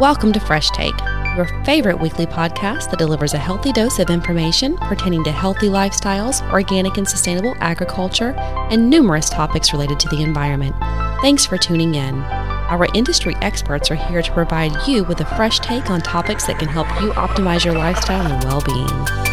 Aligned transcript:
Welcome 0.00 0.32
to 0.32 0.40
Fresh 0.40 0.70
Take, 0.70 0.98
your 1.36 1.46
favorite 1.62 2.00
weekly 2.00 2.24
podcast 2.24 2.88
that 2.88 2.98
delivers 2.98 3.34
a 3.34 3.38
healthy 3.38 3.70
dose 3.70 3.98
of 3.98 4.08
information 4.08 4.78
pertaining 4.78 5.22
to 5.24 5.30
healthy 5.30 5.66
lifestyles, 5.66 6.40
organic 6.50 6.96
and 6.96 7.06
sustainable 7.06 7.54
agriculture, 7.60 8.30
and 8.70 8.88
numerous 8.88 9.28
topics 9.28 9.74
related 9.74 10.00
to 10.00 10.08
the 10.08 10.22
environment. 10.22 10.74
Thanks 11.20 11.44
for 11.44 11.58
tuning 11.58 11.96
in. 11.96 12.14
Our 12.14 12.86
industry 12.94 13.36
experts 13.42 13.90
are 13.90 13.94
here 13.94 14.22
to 14.22 14.32
provide 14.32 14.72
you 14.88 15.04
with 15.04 15.20
a 15.20 15.26
fresh 15.36 15.58
take 15.58 15.90
on 15.90 16.00
topics 16.00 16.46
that 16.46 16.58
can 16.58 16.68
help 16.68 16.88
you 17.02 17.10
optimize 17.10 17.62
your 17.62 17.74
lifestyle 17.74 18.26
and 18.26 18.42
well 18.44 18.62
being. 18.62 19.29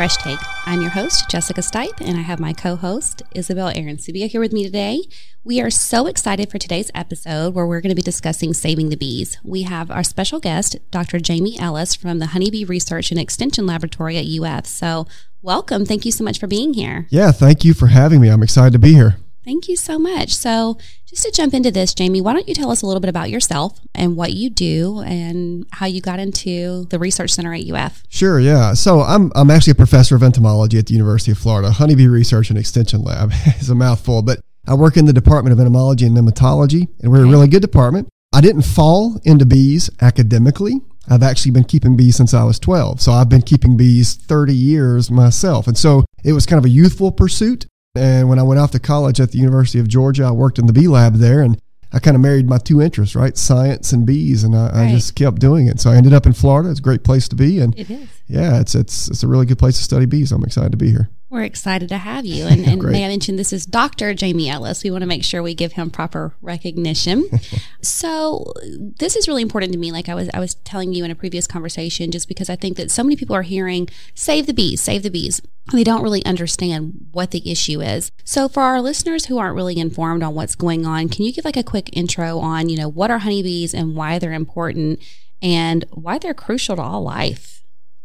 Fresh 0.00 0.16
Take. 0.16 0.38
I'm 0.64 0.80
your 0.80 0.92
host, 0.92 1.28
Jessica 1.28 1.60
Stipe, 1.60 2.00
and 2.00 2.16
I 2.16 2.22
have 2.22 2.40
my 2.40 2.54
co 2.54 2.74
host, 2.74 3.20
Isabel 3.34 3.68
Aaron 3.68 3.98
Subia, 3.98 4.28
here 4.28 4.40
with 4.40 4.50
me 4.50 4.64
today. 4.64 5.02
We 5.44 5.60
are 5.60 5.68
so 5.68 6.06
excited 6.06 6.50
for 6.50 6.56
today's 6.56 6.90
episode 6.94 7.52
where 7.52 7.66
we're 7.66 7.82
going 7.82 7.90
to 7.90 7.94
be 7.94 8.00
discussing 8.00 8.54
saving 8.54 8.88
the 8.88 8.96
bees. 8.96 9.36
We 9.44 9.64
have 9.64 9.90
our 9.90 10.02
special 10.02 10.40
guest, 10.40 10.78
Dr. 10.90 11.18
Jamie 11.18 11.58
Ellis 11.58 11.94
from 11.94 12.18
the 12.18 12.28
Honeybee 12.28 12.64
Research 12.64 13.10
and 13.10 13.20
Extension 13.20 13.66
Laboratory 13.66 14.16
at 14.16 14.24
UF. 14.24 14.64
So, 14.64 15.06
welcome. 15.42 15.84
Thank 15.84 16.06
you 16.06 16.12
so 16.12 16.24
much 16.24 16.38
for 16.38 16.46
being 16.46 16.72
here. 16.72 17.06
Yeah, 17.10 17.30
thank 17.30 17.62
you 17.62 17.74
for 17.74 17.88
having 17.88 18.22
me. 18.22 18.30
I'm 18.30 18.42
excited 18.42 18.72
to 18.72 18.78
be 18.78 18.94
here. 18.94 19.18
Thank 19.50 19.66
you 19.66 19.74
so 19.74 19.98
much. 19.98 20.32
So, 20.32 20.78
just 21.08 21.24
to 21.24 21.32
jump 21.32 21.54
into 21.54 21.72
this, 21.72 21.92
Jamie, 21.92 22.20
why 22.20 22.34
don't 22.34 22.46
you 22.46 22.54
tell 22.54 22.70
us 22.70 22.82
a 22.82 22.86
little 22.86 23.00
bit 23.00 23.08
about 23.08 23.30
yourself 23.30 23.80
and 23.96 24.14
what 24.14 24.32
you 24.32 24.48
do 24.48 25.00
and 25.00 25.66
how 25.72 25.86
you 25.86 26.00
got 26.00 26.20
into 26.20 26.84
the 26.84 27.00
research 27.00 27.32
center 27.32 27.52
at 27.52 27.68
UF? 27.68 28.04
Sure, 28.08 28.38
yeah. 28.38 28.74
So, 28.74 29.00
I'm, 29.00 29.32
I'm 29.34 29.50
actually 29.50 29.72
a 29.72 29.74
professor 29.74 30.14
of 30.14 30.22
entomology 30.22 30.78
at 30.78 30.86
the 30.86 30.92
University 30.92 31.32
of 31.32 31.38
Florida. 31.38 31.72
Honeybee 31.72 32.06
Research 32.06 32.50
and 32.50 32.56
Extension 32.60 33.02
Lab 33.02 33.32
is 33.58 33.68
a 33.68 33.74
mouthful, 33.74 34.22
but 34.22 34.38
I 34.68 34.74
work 34.74 34.96
in 34.96 35.06
the 35.06 35.12
Department 35.12 35.52
of 35.52 35.58
Entomology 35.58 36.06
and 36.06 36.16
Nematology, 36.16 36.86
and 37.02 37.10
we're 37.10 37.22
okay. 37.22 37.28
a 37.28 37.32
really 37.32 37.48
good 37.48 37.62
department. 37.62 38.08
I 38.32 38.40
didn't 38.40 38.62
fall 38.62 39.20
into 39.24 39.46
bees 39.46 39.90
academically. 40.00 40.80
I've 41.08 41.24
actually 41.24 41.50
been 41.50 41.64
keeping 41.64 41.96
bees 41.96 42.14
since 42.14 42.32
I 42.34 42.44
was 42.44 42.60
12. 42.60 43.00
So 43.00 43.10
I've 43.10 43.28
been 43.28 43.42
keeping 43.42 43.76
bees 43.76 44.14
30 44.14 44.54
years 44.54 45.10
myself. 45.10 45.66
And 45.66 45.76
so 45.76 46.04
it 46.22 46.34
was 46.34 46.46
kind 46.46 46.58
of 46.58 46.64
a 46.64 46.68
youthful 46.68 47.10
pursuit. 47.10 47.66
And 47.94 48.28
when 48.28 48.38
I 48.38 48.42
went 48.42 48.60
off 48.60 48.70
to 48.72 48.78
college 48.78 49.20
at 49.20 49.32
the 49.32 49.38
University 49.38 49.80
of 49.80 49.88
Georgia, 49.88 50.24
I 50.24 50.30
worked 50.30 50.58
in 50.58 50.66
the 50.66 50.72
bee 50.72 50.88
lab 50.88 51.14
there 51.14 51.40
and 51.42 51.60
I 51.92 51.98
kind 51.98 52.14
of 52.14 52.20
married 52.20 52.48
my 52.48 52.58
two 52.58 52.80
interests, 52.80 53.16
right? 53.16 53.36
Science 53.36 53.92
and 53.92 54.06
bees. 54.06 54.44
And 54.44 54.54
I, 54.54 54.66
right. 54.66 54.88
I, 54.88 54.90
just 54.92 55.16
kept 55.16 55.40
doing 55.40 55.66
it. 55.66 55.80
So 55.80 55.90
I 55.90 55.96
ended 55.96 56.12
up 56.12 56.24
in 56.24 56.32
Florida. 56.32 56.70
It's 56.70 56.78
a 56.78 56.82
great 56.82 57.02
place 57.02 57.28
to 57.28 57.36
be. 57.36 57.58
And 57.58 57.76
it 57.76 57.90
is. 57.90 58.08
Yeah, 58.28 58.60
it's, 58.60 58.76
it's, 58.76 59.08
it's 59.08 59.24
a 59.24 59.28
really 59.28 59.46
good 59.46 59.58
place 59.58 59.76
to 59.78 59.82
study 59.82 60.06
bees. 60.06 60.30
I'm 60.30 60.44
excited 60.44 60.70
to 60.70 60.78
be 60.78 60.90
here. 60.90 61.10
We're 61.30 61.44
excited 61.44 61.88
to 61.90 61.98
have 61.98 62.26
you. 62.26 62.40
And, 62.50 62.66
and 62.66 62.82
may 62.82 63.04
I 63.04 63.08
mention 63.08 63.36
this 63.36 63.52
is 63.52 63.64
Dr. 63.64 64.12
Jamie 64.12 64.50
Ellis. 64.50 64.82
We 64.82 64.90
want 64.90 65.02
to 65.02 65.06
make 65.06 65.22
sure 65.22 65.40
we 65.40 65.54
give 65.54 65.74
him 65.74 65.88
proper 65.88 66.34
recognition. 66.42 67.30
so 67.80 68.52
this 68.98 69.14
is 69.14 69.28
really 69.28 69.42
important 69.42 69.72
to 69.72 69.78
me. 69.78 69.92
Like 69.92 70.08
I 70.08 70.16
was 70.16 70.28
I 70.34 70.40
was 70.40 70.56
telling 70.56 70.92
you 70.92 71.04
in 71.04 71.12
a 71.12 71.14
previous 71.14 71.46
conversation, 71.46 72.10
just 72.10 72.26
because 72.26 72.50
I 72.50 72.56
think 72.56 72.76
that 72.76 72.90
so 72.90 73.04
many 73.04 73.14
people 73.14 73.36
are 73.36 73.42
hearing 73.42 73.88
save 74.16 74.46
the 74.46 74.52
bees, 74.52 74.80
save 74.80 75.04
the 75.04 75.10
bees. 75.10 75.40
They 75.72 75.84
don't 75.84 76.02
really 76.02 76.24
understand 76.24 77.08
what 77.12 77.30
the 77.30 77.48
issue 77.48 77.80
is. 77.80 78.10
So 78.24 78.48
for 78.48 78.62
our 78.64 78.80
listeners 78.80 79.26
who 79.26 79.38
aren't 79.38 79.54
really 79.54 79.78
informed 79.78 80.24
on 80.24 80.34
what's 80.34 80.56
going 80.56 80.84
on, 80.84 81.08
can 81.08 81.24
you 81.24 81.32
give 81.32 81.44
like 81.44 81.56
a 81.56 81.62
quick 81.62 81.90
intro 81.92 82.40
on, 82.40 82.68
you 82.68 82.76
know, 82.76 82.88
what 82.88 83.12
are 83.12 83.18
honeybees 83.18 83.72
and 83.72 83.94
why 83.94 84.18
they're 84.18 84.32
important 84.32 84.98
and 85.40 85.84
why 85.92 86.18
they're 86.18 86.34
crucial 86.34 86.74
to 86.74 86.82
all 86.82 87.02
life? 87.02 87.62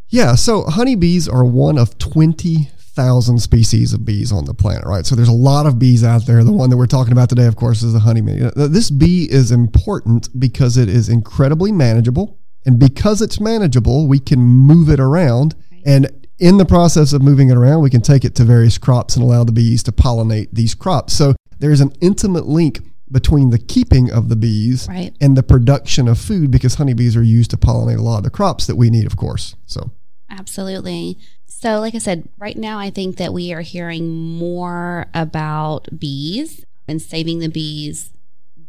Yeah, 0.09 0.35
so 0.35 0.63
honeybees 0.65 1.27
are 1.27 1.43
one 1.43 1.79
of 1.79 1.97
20 1.97 2.69
thousand 2.95 3.39
species 3.39 3.93
of 3.93 4.05
bees 4.05 4.31
on 4.31 4.45
the 4.45 4.53
planet, 4.53 4.85
right? 4.85 5.05
So 5.05 5.15
there's 5.15 5.27
a 5.27 5.33
lot 5.33 5.65
of 5.65 5.77
bees 5.77 6.03
out 6.03 6.25
there. 6.25 6.43
The 6.43 6.51
one 6.51 6.69
that 6.69 6.77
we're 6.77 6.87
talking 6.87 7.11
about 7.11 7.29
today, 7.29 7.45
of 7.45 7.55
course, 7.55 7.83
is 7.83 7.93
the 7.93 7.99
honeybee. 7.99 8.49
This 8.55 8.89
bee 8.89 9.27
is 9.29 9.51
important 9.51 10.29
because 10.39 10.77
it 10.77 10.89
is 10.89 11.09
incredibly 11.09 11.71
manageable. 11.71 12.39
And 12.65 12.79
because 12.79 13.21
it's 13.21 13.39
manageable, 13.39 14.07
we 14.07 14.19
can 14.19 14.39
move 14.39 14.89
it 14.89 14.99
around. 14.99 15.55
And 15.85 16.27
in 16.39 16.57
the 16.57 16.65
process 16.65 17.13
of 17.13 17.21
moving 17.21 17.49
it 17.49 17.57
around, 17.57 17.81
we 17.81 17.89
can 17.89 18.01
take 18.01 18.25
it 18.25 18.33
to 18.35 18.43
various 18.43 18.77
crops 18.77 19.15
and 19.15 19.23
allow 19.23 19.43
the 19.43 19.51
bees 19.51 19.83
to 19.83 19.91
pollinate 19.91 20.49
these 20.51 20.73
crops. 20.73 21.13
So 21.13 21.35
there's 21.59 21.81
an 21.81 21.93
intimate 22.01 22.47
link 22.47 22.79
between 23.11 23.51
the 23.51 23.59
keeping 23.59 24.11
of 24.11 24.29
the 24.29 24.35
bees 24.35 24.87
right. 24.89 25.13
and 25.21 25.37
the 25.37 25.43
production 25.43 26.07
of 26.07 26.17
food 26.17 26.49
because 26.49 26.75
honeybees 26.75 27.15
are 27.15 27.23
used 27.23 27.51
to 27.51 27.57
pollinate 27.57 27.99
a 27.99 28.01
lot 28.01 28.17
of 28.17 28.23
the 28.23 28.31
crops 28.31 28.65
that 28.65 28.75
we 28.75 28.89
need, 28.89 29.05
of 29.05 29.15
course. 29.15 29.55
So 29.67 29.91
absolutely. 30.29 31.19
So, 31.47 31.79
like 31.79 31.95
I 31.95 31.99
said, 31.99 32.27
right 32.37 32.57
now 32.57 32.79
I 32.79 32.89
think 32.89 33.17
that 33.17 33.33
we 33.33 33.53
are 33.53 33.61
hearing 33.61 34.09
more 34.09 35.07
about 35.13 35.87
bees 35.97 36.65
and 36.87 37.01
saving 37.01 37.39
the 37.39 37.47
bees 37.47 38.11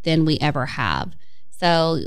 than 0.02 0.24
we 0.24 0.38
ever 0.40 0.66
have. 0.66 1.12
So, 1.50 2.00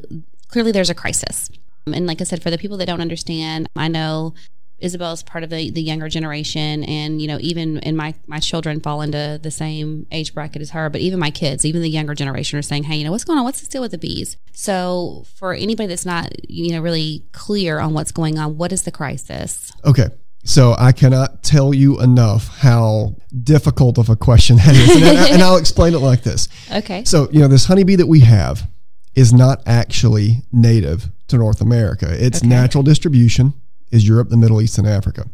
clearly 0.47 0.72
there's 0.72 0.90
a 0.90 0.96
crisis. 0.96 1.50
And 1.85 2.06
like 2.08 2.22
I 2.22 2.24
said, 2.24 2.41
for 2.41 2.52
the 2.52 2.58
people 2.58 2.78
that 2.78 2.85
don't 2.85 3.02
understand, 3.02 3.68
I 3.75 3.88
know 3.88 4.34
Isabel 4.79 5.12
is 5.12 5.24
part 5.24 5.44
of 5.44 5.50
the, 5.50 5.69
the 5.72 5.81
younger 5.81 6.09
generation 6.09 6.84
and 6.84 7.22
you 7.22 7.28
know 7.28 7.38
even 7.41 7.79
in 7.79 7.96
my 7.96 8.13
my 8.28 8.40
children 8.40 8.79
fall 8.79 9.02
into 9.02 9.40
the 9.41 9.52
same 9.52 10.08
age 10.12 10.34
bracket 10.34 10.62
as 10.62 10.72
her 10.72 10.90
but 10.90 11.02
even 11.02 11.19
my 11.19 11.31
kids 11.31 11.66
even 11.66 11.81
the 11.81 11.90
younger 11.90 12.16
generation 12.16 12.58
are 12.58 12.63
saying 12.63 12.84
hey 12.84 12.96
you 12.96 13.03
know 13.03 13.12
what's 13.12 13.24
going 13.24 13.38
on 13.38 13.44
what's 13.44 13.62
the 13.62 13.68
deal 13.68 13.81
with 13.81 13.91
the 13.91 13.97
bees 13.97 14.38
so 14.53 15.25
for 15.35 15.53
anybody 15.53 15.88
that's 15.88 16.06
not 16.06 16.31
you 16.50 16.72
know 16.72 16.81
really 16.81 17.25
clear 17.31 17.79
on 17.79 17.94
what's 17.94 18.12
going 18.12 18.38
on 18.38 18.58
what 18.58 18.72
is 18.72 18.84
the 18.84 18.91
crisis 18.91 19.72
okay 19.85 20.08
so 20.44 20.75
I 20.77 20.91
cannot 20.91 21.44
tell 21.44 21.73
you 21.73 22.00
enough 22.01 22.47
how 22.57 23.16
difficult 23.44 23.97
of 23.97 24.09
a 24.09 24.16
question 24.16 24.57
that 24.57 24.75
is. 24.75 24.95
And, 24.95 25.33
and, 25.33 25.41
I'll 25.41 25.57
explain 25.57 25.94
it 25.94 26.00
like 26.00 26.23
this. 26.23 26.47
Okay. 26.72 27.03
So, 27.03 27.29
you 27.31 27.39
know, 27.39 27.47
this 27.47 27.66
honeybee 27.66 27.95
that 27.95 28.07
we 28.07 28.22
have 28.22 28.67
is 29.16 29.33
not 29.33 29.61
actually 29.66 30.44
native 30.51 31.09
to 31.28 31.38
North 31.38 31.61
America. 31.61 32.07
Its 32.11 32.39
okay. 32.39 32.47
natural 32.47 32.83
distribution 32.83 33.53
is 33.91 34.07
Europe, 34.07 34.29
the 34.29 34.38
Middle 34.38 34.61
East, 34.61 34.78
and 34.78 34.88
Africa. 34.88 35.25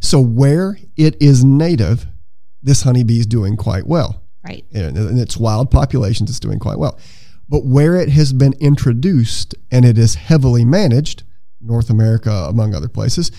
So 0.00 0.20
where 0.20 0.78
it 0.96 1.20
is 1.22 1.44
native, 1.44 2.06
this 2.62 2.82
honeybee 2.82 3.20
is 3.20 3.26
doing 3.26 3.56
quite 3.56 3.86
well. 3.86 4.22
Right. 4.44 4.64
And 4.74 4.96
in 4.96 5.18
its 5.18 5.36
wild 5.36 5.70
populations, 5.70 6.30
is 6.30 6.40
doing 6.40 6.58
quite 6.58 6.78
well. 6.78 6.98
But 7.48 7.64
where 7.64 7.96
it 7.96 8.08
has 8.08 8.32
been 8.32 8.54
introduced 8.54 9.54
and 9.70 9.84
it 9.84 9.98
is 9.98 10.16
heavily 10.16 10.64
managed, 10.64 11.22
North 11.60 11.90
America, 11.90 12.30
among 12.48 12.74
other 12.74 12.88
places, 12.88 13.30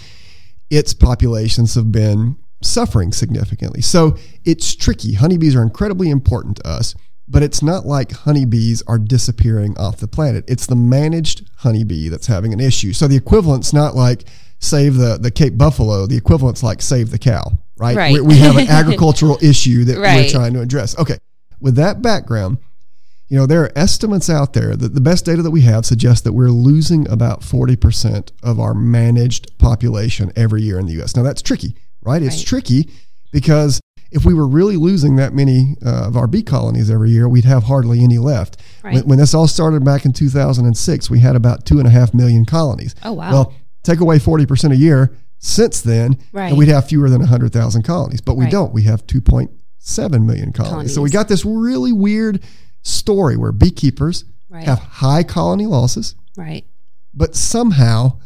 its 0.70 0.94
populations 0.94 1.76
have 1.76 1.92
been 1.92 2.38
suffering 2.62 3.12
significantly. 3.12 3.82
So 3.82 4.18
it's 4.46 4.76
tricky. 4.76 5.14
Honeybees 5.14 5.56
are 5.56 5.62
incredibly 5.62 6.10
important 6.10 6.58
to 6.58 6.68
us, 6.68 6.96
but 7.28 7.44
it's 7.44 7.62
not 7.62 7.86
like 7.86 8.12
honeybees 8.12 8.82
are 8.88 8.98
disappearing 8.98 9.78
off 9.78 9.98
the 9.98 10.08
planet. 10.08 10.46
It's 10.48 10.66
the 10.66 10.76
managed 10.76 11.50
honeybee 11.58 12.10
that's 12.10 12.28
having 12.28 12.54
an 12.54 12.60
issue. 12.60 12.94
So 12.94 13.08
the 13.08 13.16
equivalent's 13.16 13.74
not 13.74 13.96
like 13.96 14.26
save 14.60 14.96
the, 14.96 15.18
the 15.18 15.32
Cape 15.32 15.58
Buffalo, 15.58 16.06
the 16.06 16.18
equivalent's 16.18 16.64
like 16.64 16.82
save 16.82 17.12
the 17.12 17.20
cow, 17.20 17.52
right? 17.78 17.96
right. 17.96 18.14
We, 18.14 18.22
we 18.22 18.38
have 18.38 18.58
an 18.58 18.68
agricultural 18.70 19.38
issue 19.42 19.84
that 19.86 19.98
right. 19.98 20.26
we're 20.26 20.30
trying 20.30 20.54
to 20.54 20.62
address. 20.62 20.98
Okay. 20.98 21.18
With 21.60 21.76
that 21.76 22.02
background, 22.02 22.58
you 23.34 23.40
know, 23.40 23.48
there 23.48 23.64
are 23.64 23.72
estimates 23.76 24.30
out 24.30 24.54
there 24.54 24.76
that 24.76 24.94
the 24.94 25.02
best 25.02 25.26
data 25.26 25.42
that 25.42 25.50
we 25.50 25.62
have 25.62 25.88
suggests 25.88 26.22
that 26.22 26.34
we're 26.34 26.52
losing 26.52 27.10
about 27.10 27.42
40% 27.42 28.32
of 28.44 28.60
our 28.60 28.76
managed 28.76 29.58
population 29.58 30.32
every 30.36 30.62
year 30.62 30.78
in 30.78 30.86
the 30.86 31.02
US. 31.02 31.16
Now, 31.16 31.24
that's 31.24 31.42
tricky, 31.42 31.76
right? 32.04 32.22
It's 32.22 32.38
right. 32.38 32.46
tricky 32.46 32.92
because 33.32 33.82
if 34.12 34.24
we 34.24 34.36
were 34.36 34.48
really 34.48 34.78
losing 34.78 35.16
that 35.16 35.34
many 35.34 35.78
uh, 35.84 36.06
of 36.06 36.16
our 36.16 36.28
bee 36.28 36.44
colonies 36.44 36.92
every 36.92 37.10
year, 37.10 37.28
we'd 37.28 37.46
have 37.46 37.64
hardly 37.64 38.04
any 38.04 38.20
left. 38.20 38.62
Right. 38.84 38.94
When, 38.94 39.08
when, 39.08 39.18
this 39.18 39.34
all 39.34 39.48
started 39.48 39.84
back 39.84 40.06
in 40.06 40.14
2006, 40.14 41.10
we 41.10 41.18
had 41.18 41.36
about 41.36 41.66
two 41.66 41.80
and 41.80 41.88
a 41.88 41.90
half 41.90 42.14
million 42.14 42.46
colonies. 42.46 42.94
Oh, 43.02 43.14
wow. 43.14 43.32
Well, 43.32 43.54
take 43.82 44.00
away 44.00 44.20
40% 44.20 44.74
a 44.74 44.76
year 44.76 45.12
since 45.40 45.82
then, 45.82 46.20
right. 46.34 46.50
and 46.50 46.58
we'd 46.60 46.68
have 46.68 46.88
fewer 46.88 47.10
than 47.10 47.22
100,000 47.22 47.82
colonies. 47.82 48.22
But 48.22 48.36
we 48.36 48.44
right. 48.44 48.52
don't. 48.52 48.74
We 48.74 48.84
have 48.84 49.08
2.7 49.08 50.24
million 50.24 50.54
colonies. 50.54 50.54
colonies. 50.54 50.94
So 50.94 51.02
we 51.02 51.10
got 51.10 51.28
this 51.28 51.44
really 51.44 51.94
weird 51.94 52.44
story 52.84 53.36
where 53.36 53.52
beekeepers 53.52 54.26
right. 54.50 54.64
have 54.64 54.80
high 54.80 55.24
colony 55.24 55.66
losses. 55.66 56.16
Right. 56.38 56.66
But 57.14 57.36
somehow 57.36 58.20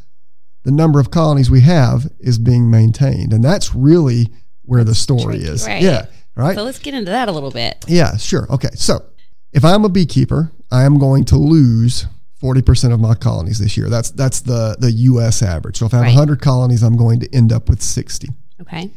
the 0.64 0.72
number 0.72 1.00
of 1.00 1.12
colonies 1.12 1.50
we 1.50 1.62
have 1.62 2.12
is 2.20 2.38
being 2.38 2.70
maintained. 2.70 3.32
And 3.32 3.44
that's 3.44 3.74
really 3.74 4.28
where 4.64 4.84
the 4.84 4.96
story 4.96 5.38
tricky, 5.38 5.46
is. 5.46 5.66
Right. 5.66 5.82
Yeah. 5.82 6.08
Right. 6.36 6.56
So 6.56 6.64
let's 6.64 6.80
get 6.80 6.94
into 6.94 7.12
that 7.12 7.30
a 7.30 7.32
little 7.32 7.52
bit. 7.52 7.84
Yeah, 7.88 8.18
sure. 8.18 8.48
Okay. 8.52 8.70
So 8.76 9.04
if 9.54 9.66
I'm 9.66 9.86
a 9.86 9.90
beekeeper, 9.90 10.52
I 10.72 10.84
am 10.84 11.00
going 11.00 11.26
to 11.26 11.38
lose 11.38 12.06
40% 12.42 12.94
of 12.94 13.00
my 13.00 13.16
colonies 13.16 13.60
this 13.60 13.78
year. 13.78 13.90
That's 13.90 14.12
that's 14.12 14.42
the 14.42 14.76
the 14.80 14.92
US 14.92 15.42
average. 15.42 15.78
So 15.78 15.86
if 15.86 15.94
I 15.94 15.98
have 15.98 16.06
right. 16.06 16.16
100 16.16 16.42
colonies, 16.42 16.84
I'm 16.84 16.98
going 16.98 17.20
to 17.22 17.34
end 17.34 17.52
up 17.52 17.70
with 17.70 17.82
60. 17.82 18.28
Okay. 18.62 18.92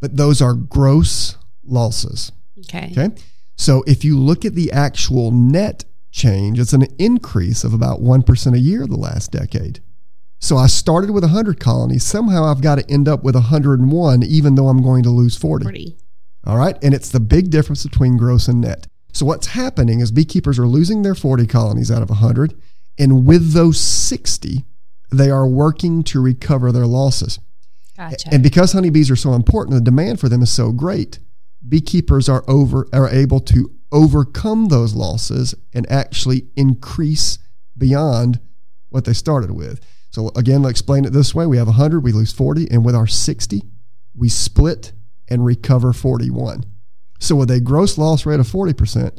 But 0.00 0.16
those 0.16 0.40
are 0.40 0.54
gross 0.54 1.36
losses. 1.64 2.32
Okay. 2.60 2.88
Okay. 2.92 3.14
So 3.60 3.84
if 3.86 4.06
you 4.06 4.18
look 4.18 4.46
at 4.46 4.54
the 4.54 4.72
actual 4.72 5.30
net 5.30 5.84
change, 6.10 6.58
it's 6.58 6.72
an 6.72 6.86
increase 6.98 7.62
of 7.62 7.74
about 7.74 8.00
1% 8.00 8.54
a 8.54 8.58
year 8.58 8.86
the 8.86 8.96
last 8.96 9.32
decade. 9.32 9.80
So 10.38 10.56
I 10.56 10.66
started 10.66 11.10
with 11.10 11.24
100 11.24 11.60
colonies. 11.60 12.02
Somehow 12.02 12.44
I've 12.44 12.62
got 12.62 12.76
to 12.76 12.90
end 12.90 13.06
up 13.06 13.22
with 13.22 13.34
101, 13.34 14.22
even 14.22 14.54
though 14.54 14.68
I'm 14.68 14.82
going 14.82 15.02
to 15.02 15.10
lose 15.10 15.36
40. 15.36 15.64
40. 15.64 15.98
All 16.46 16.56
right. 16.56 16.82
And 16.82 16.94
it's 16.94 17.10
the 17.10 17.20
big 17.20 17.50
difference 17.50 17.84
between 17.84 18.16
gross 18.16 18.48
and 18.48 18.62
net. 18.62 18.86
So 19.12 19.26
what's 19.26 19.48
happening 19.48 20.00
is 20.00 20.10
beekeepers 20.10 20.58
are 20.58 20.66
losing 20.66 21.02
their 21.02 21.14
40 21.14 21.46
colonies 21.46 21.90
out 21.90 22.00
of 22.00 22.08
100. 22.08 22.58
And 22.98 23.26
with 23.26 23.52
those 23.52 23.78
60, 23.78 24.64
they 25.12 25.30
are 25.30 25.46
working 25.46 26.02
to 26.04 26.22
recover 26.22 26.72
their 26.72 26.86
losses. 26.86 27.38
Gotcha. 27.98 28.30
And 28.32 28.42
because 28.42 28.72
honeybees 28.72 29.10
are 29.10 29.16
so 29.16 29.34
important, 29.34 29.74
the 29.74 29.82
demand 29.82 30.18
for 30.18 30.30
them 30.30 30.40
is 30.40 30.50
so 30.50 30.72
great. 30.72 31.18
Beekeepers 31.68 32.28
are 32.28 32.44
over 32.48 32.86
are 32.92 33.08
able 33.08 33.40
to 33.40 33.70
overcome 33.92 34.68
those 34.68 34.94
losses 34.94 35.54
and 35.72 35.90
actually 35.90 36.46
increase 36.56 37.38
beyond 37.76 38.40
what 38.88 39.04
they 39.04 39.12
started 39.12 39.50
with. 39.50 39.80
So 40.10 40.30
again, 40.36 40.62
let's 40.62 40.72
explain 40.72 41.04
it 41.04 41.12
this 41.12 41.34
way: 41.34 41.46
we 41.46 41.56
have 41.58 41.66
100, 41.68 42.00
we 42.00 42.12
lose 42.12 42.32
40, 42.32 42.70
and 42.70 42.84
with 42.84 42.94
our 42.94 43.06
60, 43.06 43.62
we 44.14 44.28
split 44.28 44.92
and 45.28 45.44
recover 45.44 45.92
41. 45.92 46.64
So 47.20 47.36
with 47.36 47.50
a 47.50 47.60
gross 47.60 47.98
loss 47.98 48.26
rate 48.26 48.40
of 48.40 48.46
40%, 48.46 49.18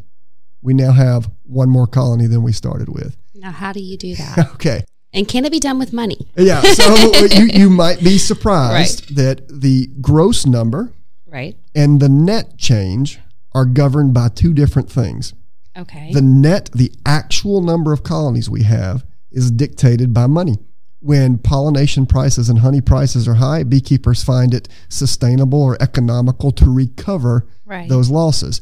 we 0.62 0.74
now 0.74 0.92
have 0.92 1.30
one 1.44 1.70
more 1.70 1.88
colony 1.88 2.28
than 2.28 2.44
we 2.44 2.52
started 2.52 2.90
with. 2.90 3.16
now, 3.34 3.52
how 3.52 3.72
do 3.72 3.80
you 3.80 3.98
do 3.98 4.16
that? 4.16 4.50
Okay. 4.54 4.84
and 5.14 5.28
can 5.28 5.46
it 5.46 5.52
be 5.52 5.60
done 5.60 5.80
with 5.80 5.94
money? 5.94 6.28
Yeah. 6.36 6.62
So 6.62 6.94
you, 7.26 7.46
you 7.46 7.70
might 7.70 8.00
be 8.00 8.18
surprised 8.18 9.16
that 9.16 9.48
the 9.48 9.88
gross 10.02 10.46
number 10.46 10.92
Right. 11.26 11.56
And 11.76 12.00
the 12.00 12.10
net 12.10 12.58
change 12.58 13.20
are 13.54 13.66
governed 13.66 14.14
by 14.14 14.30
two 14.30 14.54
different 14.54 14.90
things. 14.90 15.34
Okay. 15.78 16.12
The 16.14 16.22
net, 16.22 16.70
the 16.74 16.92
actual 17.06 17.62
number 17.62 17.94
of 17.94 18.04
colonies 18.04 18.50
we 18.50 18.64
have, 18.64 19.06
is 19.32 19.52
dictated 19.52 20.14
by 20.14 20.28
money. 20.28 20.58
When 21.00 21.38
pollination 21.38 22.06
prices 22.06 22.50
and 22.50 22.60
honey 22.60 22.82
prices 22.82 23.28
are 23.28 23.36
high, 23.36 23.64
beekeepers 23.64 24.24
find 24.24 24.54
it 24.54 24.68
sustainable 24.90 25.62
or 25.62 25.78
economical 25.82 26.52
to 26.52 26.70
recover 26.70 27.48
Right. 27.66 27.88
those 27.88 28.10
losses. 28.10 28.60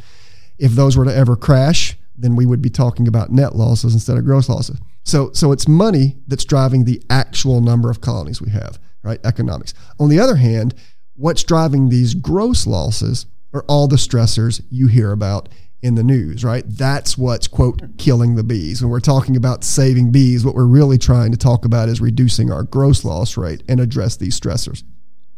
If 0.60 0.74
those 0.74 0.96
were 0.96 1.06
to 1.06 1.16
ever 1.16 1.36
crash, 1.36 1.98
then 2.16 2.36
we 2.36 2.46
would 2.46 2.62
be 2.62 2.70
talking 2.70 3.08
about 3.08 3.32
net 3.32 3.56
losses 3.56 3.94
instead 3.94 4.18
of 4.18 4.26
gross 4.26 4.48
losses. 4.48 4.80
So, 5.04 5.32
so 5.34 5.52
it's 5.52 5.68
money 5.68 6.18
that's 6.28 6.46
driving 6.46 6.84
the 6.84 7.02
actual 7.10 7.60
number 7.62 7.90
of 7.90 8.02
colonies 8.02 8.40
we 8.42 8.52
have, 8.52 8.78
right? 9.02 9.20
Economics. 9.24 9.74
On 10.00 10.10
the 10.10 10.20
other 10.20 10.36
hand, 10.36 10.76
what's 11.20 11.44
driving 11.44 11.90
these 11.90 12.14
gross 12.14 12.66
losses 12.66 13.26
are 13.54 13.66
all 13.68 13.88
the 13.88 13.98
stressors 13.98 14.62
you 14.72 14.88
hear 14.88 15.12
about 15.12 15.50
in 15.82 15.96
the 15.96 16.04
news, 16.04 16.44
right? 16.44 16.64
That's 16.66 17.18
what's, 17.18 17.48
quote, 17.48 17.82
killing 17.98 18.36
the 18.36 18.44
bees. 18.44 18.82
When 18.82 18.90
we're 18.90 19.00
talking 19.02 19.36
about 19.36 19.64
saving 19.64 20.12
bees, 20.12 20.46
what 20.46 20.56
we're 20.56 20.66
really 20.66 20.98
trying 20.98 21.32
to 21.32 21.38
talk 21.38 21.66
about 21.66 21.90
is 21.90 22.00
reducing 22.00 22.52
our 22.52 22.64
gross 22.64 23.04
loss 23.04 23.38
rate 23.38 23.64
and 23.68 23.80
address 23.80 24.16
these 24.16 24.40
stressors. 24.40 24.84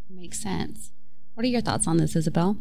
Makes 0.09 0.39
sense. 0.41 0.91
What 1.33 1.45
are 1.45 1.49
your 1.49 1.61
thoughts 1.61 1.87
on 1.87 1.97
this, 1.97 2.15
Isabel? 2.15 2.57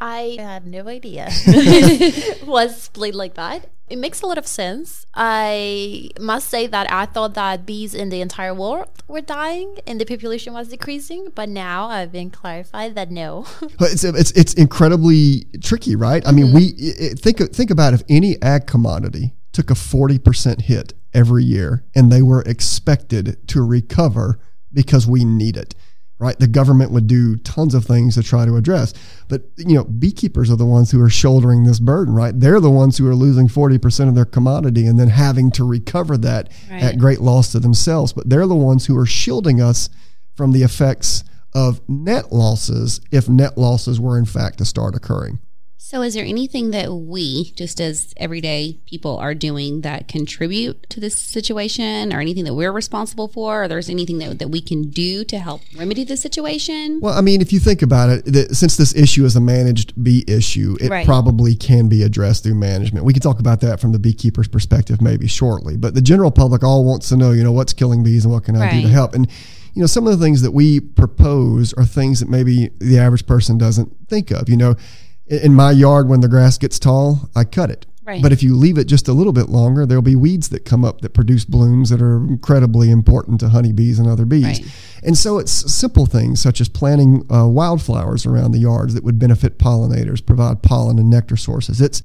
I 0.00 0.36
had 0.38 0.66
no 0.66 0.88
idea 0.88 1.30
was 2.44 2.82
split 2.82 3.14
like 3.14 3.34
that. 3.34 3.68
It 3.88 3.98
makes 3.98 4.22
a 4.22 4.26
lot 4.26 4.38
of 4.38 4.46
sense. 4.46 5.04
I 5.14 6.08
must 6.18 6.48
say 6.48 6.66
that 6.66 6.90
I 6.90 7.04
thought 7.04 7.34
that 7.34 7.66
bees 7.66 7.94
in 7.94 8.08
the 8.08 8.22
entire 8.22 8.54
world 8.54 8.88
were 9.06 9.20
dying 9.20 9.76
and 9.86 10.00
the 10.00 10.06
population 10.06 10.54
was 10.54 10.68
decreasing, 10.68 11.30
but 11.34 11.50
now 11.50 11.88
I've 11.88 12.10
been 12.10 12.30
clarified 12.30 12.94
that 12.94 13.10
no. 13.10 13.46
But 13.78 13.92
it's 13.92 14.04
it's 14.04 14.30
it's 14.32 14.54
incredibly 14.54 15.46
tricky, 15.62 15.96
right? 15.96 16.26
I 16.26 16.32
mean, 16.32 16.46
mm-hmm. 16.46 16.56
we 16.56 16.64
it, 16.78 17.18
think 17.18 17.38
think 17.52 17.70
about 17.70 17.92
if 17.92 18.02
any 18.08 18.40
ag 18.40 18.66
commodity 18.66 19.34
took 19.52 19.70
a 19.70 19.74
forty 19.74 20.18
percent 20.18 20.62
hit 20.62 20.94
every 21.12 21.44
year, 21.44 21.84
and 21.94 22.10
they 22.10 22.22
were 22.22 22.42
expected 22.42 23.46
to 23.48 23.62
recover 23.62 24.38
because 24.72 25.06
we 25.06 25.24
need 25.24 25.56
it, 25.56 25.74
right? 26.18 26.38
The 26.38 26.46
government 26.46 26.90
would 26.92 27.06
do 27.06 27.36
tons 27.36 27.74
of 27.74 27.84
things 27.84 28.14
to 28.14 28.22
try 28.22 28.44
to 28.46 28.56
address, 28.56 28.94
but 29.28 29.42
you 29.56 29.74
know, 29.74 29.84
beekeepers 29.84 30.50
are 30.50 30.56
the 30.56 30.64
ones 30.66 30.90
who 30.90 31.00
are 31.00 31.10
shouldering 31.10 31.64
this 31.64 31.80
burden, 31.80 32.14
right? 32.14 32.38
They're 32.38 32.60
the 32.60 32.70
ones 32.70 32.98
who 32.98 33.08
are 33.08 33.14
losing 33.14 33.48
forty 33.48 33.78
percent 33.78 34.08
of 34.08 34.14
their 34.14 34.24
commodity 34.24 34.86
and 34.86 34.98
then 34.98 35.08
having 35.08 35.50
to 35.52 35.64
recover 35.64 36.16
that 36.18 36.50
Right. 36.70 36.82
at 36.82 36.98
great 36.98 37.20
loss 37.20 37.52
to 37.52 37.60
themselves. 37.60 38.12
But 38.12 38.28
they're 38.28 38.46
the 38.46 38.54
ones 38.54 38.86
who 38.86 38.96
are 38.98 39.06
shielding 39.06 39.60
us 39.60 39.88
from 40.34 40.52
the 40.52 40.62
effects 40.62 41.24
of 41.54 41.80
net 41.88 42.32
losses 42.32 43.00
if 43.12 43.28
net 43.28 43.56
losses 43.56 44.00
were 44.00 44.18
in 44.18 44.24
fact 44.24 44.58
to 44.58 44.64
start 44.64 44.94
occurring. 44.96 45.38
So, 45.86 46.00
is 46.00 46.14
there 46.14 46.24
anything 46.24 46.70
that 46.70 46.90
we, 46.94 47.52
just 47.56 47.78
as 47.78 48.14
everyday 48.16 48.78
people, 48.86 49.18
are 49.18 49.34
doing 49.34 49.82
that 49.82 50.08
contribute 50.08 50.88
to 50.88 50.98
this 50.98 51.14
situation, 51.14 52.10
or 52.10 52.20
anything 52.20 52.44
that 52.44 52.54
we're 52.54 52.72
responsible 52.72 53.28
for, 53.28 53.64
or 53.64 53.68
there's 53.68 53.90
anything 53.90 54.16
that, 54.16 54.38
that 54.38 54.48
we 54.48 54.62
can 54.62 54.88
do 54.88 55.24
to 55.26 55.38
help 55.38 55.60
remedy 55.76 56.02
the 56.02 56.16
situation? 56.16 57.00
Well, 57.02 57.12
I 57.12 57.20
mean, 57.20 57.42
if 57.42 57.52
you 57.52 57.60
think 57.60 57.82
about 57.82 58.08
it, 58.08 58.24
that 58.24 58.56
since 58.56 58.78
this 58.78 58.94
issue 58.94 59.26
is 59.26 59.36
a 59.36 59.42
managed 59.42 60.02
bee 60.02 60.24
issue, 60.26 60.74
it 60.80 60.88
Right. 60.88 61.04
probably 61.04 61.54
can 61.54 61.90
be 61.90 62.02
addressed 62.02 62.44
through 62.44 62.54
management. 62.54 63.04
We 63.04 63.12
can 63.12 63.20
talk 63.20 63.38
about 63.38 63.60
that 63.60 63.78
from 63.78 63.92
the 63.92 63.98
beekeeper's 63.98 64.48
perspective 64.48 65.02
maybe 65.02 65.28
shortly, 65.28 65.76
but 65.76 65.94
the 65.94 66.00
general 66.00 66.30
public 66.30 66.64
all 66.64 66.86
wants 66.86 67.10
to 67.10 67.16
know, 67.18 67.32
you 67.32 67.44
know, 67.44 67.52
what's 67.52 67.74
killing 67.74 68.02
bees 68.02 68.24
and 68.24 68.32
what 68.32 68.44
can 68.44 68.56
I 68.56 68.70
do 68.70 68.80
to 68.80 68.88
help? 68.88 69.12
And 69.12 69.28
you 69.74 69.80
know, 69.80 69.86
some 69.86 70.06
of 70.06 70.16
the 70.16 70.24
things 70.24 70.40
that 70.42 70.52
we 70.52 70.78
propose 70.80 71.74
are 71.74 71.84
things 71.84 72.20
that 72.20 72.28
maybe 72.28 72.70
the 72.78 72.98
average 72.98 73.26
person 73.26 73.58
doesn't 73.58 73.92
think 74.08 74.30
of. 74.30 74.48
You 74.48 74.56
know, 74.56 74.76
in 75.26 75.54
my 75.54 75.70
yard 75.70 76.08
when 76.08 76.20
the 76.20 76.28
grass 76.28 76.58
gets 76.58 76.78
tall, 76.78 77.30
I 77.34 77.44
cut 77.44 77.70
it. 77.70 77.86
Right. 78.04 78.22
But 78.22 78.32
if 78.32 78.42
you 78.42 78.54
leave 78.54 78.76
it 78.76 78.84
just 78.84 79.08
a 79.08 79.14
little 79.14 79.32
bit 79.32 79.48
longer, 79.48 79.86
there'll 79.86 80.02
be 80.02 80.14
weeds 80.14 80.50
that 80.50 80.66
come 80.66 80.84
up 80.84 81.00
that 81.00 81.14
produce 81.14 81.46
blooms 81.46 81.88
that 81.88 82.02
are 82.02 82.16
incredibly 82.16 82.90
important 82.90 83.40
to 83.40 83.48
honeybees 83.48 83.98
and 83.98 84.06
other 84.06 84.26
bees. 84.26 84.44
Right. 84.44 84.66
And 85.02 85.16
so 85.16 85.38
it's 85.38 85.72
simple 85.72 86.04
things 86.04 86.40
such 86.40 86.60
as 86.60 86.68
planting 86.68 87.24
uh, 87.32 87.48
wildflowers 87.48 88.26
around 88.26 88.52
the 88.52 88.58
yards 88.58 88.92
that 88.92 89.04
would 89.04 89.18
benefit 89.18 89.58
pollinators, 89.58 90.24
provide 90.24 90.62
pollen 90.62 90.98
and 90.98 91.08
nectar 91.08 91.36
sources. 91.36 91.80
It's 91.80 92.02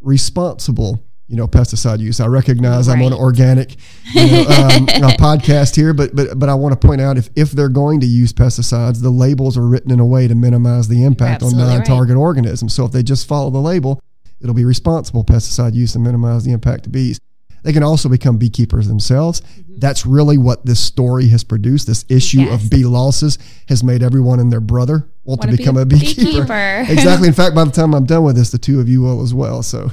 responsible, 0.00 1.04
you 1.32 1.38
know, 1.38 1.48
pesticide 1.48 1.98
use. 1.98 2.20
I 2.20 2.26
recognize 2.26 2.88
I'm 2.88 3.00
on 3.00 3.12
an 3.14 3.18
organic 3.18 3.76
you 4.12 4.26
know, 4.26 4.40
um, 4.50 4.86
podcast 5.18 5.74
here, 5.74 5.94
but 5.94 6.14
but 6.14 6.38
but 6.38 6.50
I 6.50 6.54
want 6.54 6.78
to 6.78 6.86
point 6.86 7.00
out 7.00 7.16
if 7.16 7.30
if 7.34 7.52
they're 7.52 7.70
going 7.70 8.00
to 8.00 8.06
use 8.06 8.34
pesticides, 8.34 9.00
the 9.00 9.08
labels 9.10 9.56
are 9.56 9.66
written 9.66 9.90
in 9.90 9.98
a 9.98 10.04
way 10.06 10.28
to 10.28 10.34
minimize 10.34 10.88
the 10.88 11.02
impact 11.04 11.42
on 11.42 11.56
non-target 11.56 12.16
organisms. 12.18 12.74
So 12.74 12.84
if 12.84 12.92
they 12.92 13.02
just 13.02 13.26
follow 13.26 13.48
the 13.48 13.60
label, 13.62 13.98
it'll 14.42 14.54
be 14.54 14.66
responsible 14.66 15.24
pesticide 15.24 15.72
use 15.72 15.94
and 15.94 16.04
minimize 16.04 16.44
the 16.44 16.52
impact 16.52 16.84
to 16.84 16.90
bees. 16.90 17.18
They 17.64 17.72
can 17.72 17.84
also 17.84 18.08
become 18.08 18.38
beekeepers 18.38 18.88
themselves. 18.88 19.40
That's 19.78 20.04
really 20.04 20.36
what 20.36 20.66
this 20.66 20.80
story 20.84 21.28
has 21.28 21.44
produced. 21.44 21.86
This 21.86 22.04
issue 22.08 22.40
Mm-hmm. 22.40 22.50
Yes. 22.50 22.64
of 22.64 22.70
bee 22.70 22.84
losses 22.84 23.38
has 23.68 23.82
made 23.84 24.02
everyone 24.02 24.40
and 24.40 24.50
their 24.52 24.60
brother 24.60 25.08
want 25.24 25.40
to 25.42 25.46
Wanna 25.46 25.56
be 25.56 25.62
become 25.62 25.76
a 25.76 25.82
a 25.82 25.86
beekeeper. 25.86 26.24
beekeeper. 26.24 26.84
exactly. 26.92 27.28
In 27.28 27.34
fact, 27.40 27.54
by 27.54 27.62
the 27.64 27.70
time 27.70 27.94
I'm 27.94 28.04
done 28.04 28.24
with 28.24 28.34
this, 28.36 28.50
the 28.50 28.58
two 28.58 28.80
of 28.80 28.88
you 28.88 29.00
will 29.00 29.22
as 29.22 29.32
well. 29.32 29.62
So, 29.62 29.90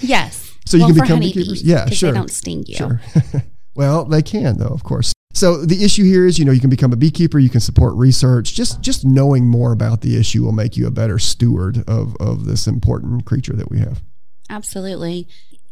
yes. 0.00 0.43
So 0.66 0.76
you 0.76 0.86
can 0.86 0.94
become 0.94 1.20
beekeepers? 1.20 1.62
yeah, 1.62 1.86
sure. 1.90 2.12
They 2.12 2.18
don't 2.18 2.30
sting 2.30 2.64
you. 2.66 2.74
sure. 2.76 3.00
well, 3.74 4.04
they 4.04 4.22
can 4.22 4.58
though, 4.58 4.68
of 4.68 4.82
course. 4.84 5.12
So 5.34 5.64
the 5.64 5.82
issue 5.84 6.04
here 6.04 6.26
is, 6.26 6.38
you 6.38 6.44
know, 6.44 6.52
you 6.52 6.60
can 6.60 6.70
become 6.70 6.92
a 6.92 6.96
beekeeper. 6.96 7.38
You 7.40 7.50
can 7.50 7.60
support 7.60 7.94
research. 7.96 8.54
Just 8.54 8.80
just 8.82 9.04
knowing 9.04 9.46
more 9.48 9.72
about 9.72 10.00
the 10.00 10.16
issue 10.16 10.44
will 10.44 10.52
make 10.52 10.76
you 10.76 10.86
a 10.86 10.90
better 10.92 11.18
steward 11.18 11.82
of 11.88 12.16
of 12.20 12.44
this 12.46 12.66
important 12.66 13.24
creature 13.24 13.52
that 13.54 13.70
we 13.70 13.78
have. 13.80 14.00
Absolutely. 14.48 15.26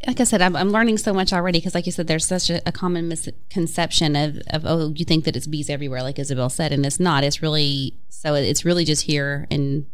Like 0.04 0.18
I 0.18 0.24
said, 0.24 0.42
I'm, 0.42 0.56
I'm 0.56 0.70
learning 0.70 0.98
so 0.98 1.14
much 1.14 1.32
already 1.32 1.58
because, 1.60 1.76
like 1.76 1.86
you 1.86 1.92
said, 1.92 2.08
there's 2.08 2.26
such 2.26 2.50
a, 2.50 2.60
a 2.66 2.72
common 2.72 3.06
misconception 3.06 4.16
of, 4.16 4.38
of, 4.50 4.64
oh, 4.66 4.92
you 4.96 5.04
think 5.04 5.24
that 5.26 5.36
it's 5.36 5.46
bees 5.46 5.70
everywhere, 5.70 6.02
like 6.02 6.18
Isabel 6.18 6.48
said, 6.50 6.72
and 6.72 6.84
it's 6.84 6.98
not. 6.98 7.22
It's 7.22 7.40
really, 7.40 7.94
so 8.08 8.34
it's 8.34 8.64
really 8.64 8.84
just 8.84 9.04
here 9.04 9.46
in 9.48 9.86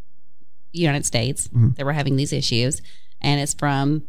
the 0.73 0.79
United 0.79 1.05
States 1.05 1.49
Mhm. 1.49 1.77
that 1.77 1.85
we're 1.85 1.93
having 1.93 2.17
these 2.17 2.33
issues. 2.33 2.81
And 3.21 3.39
it's 3.39 3.53
from, 3.53 4.05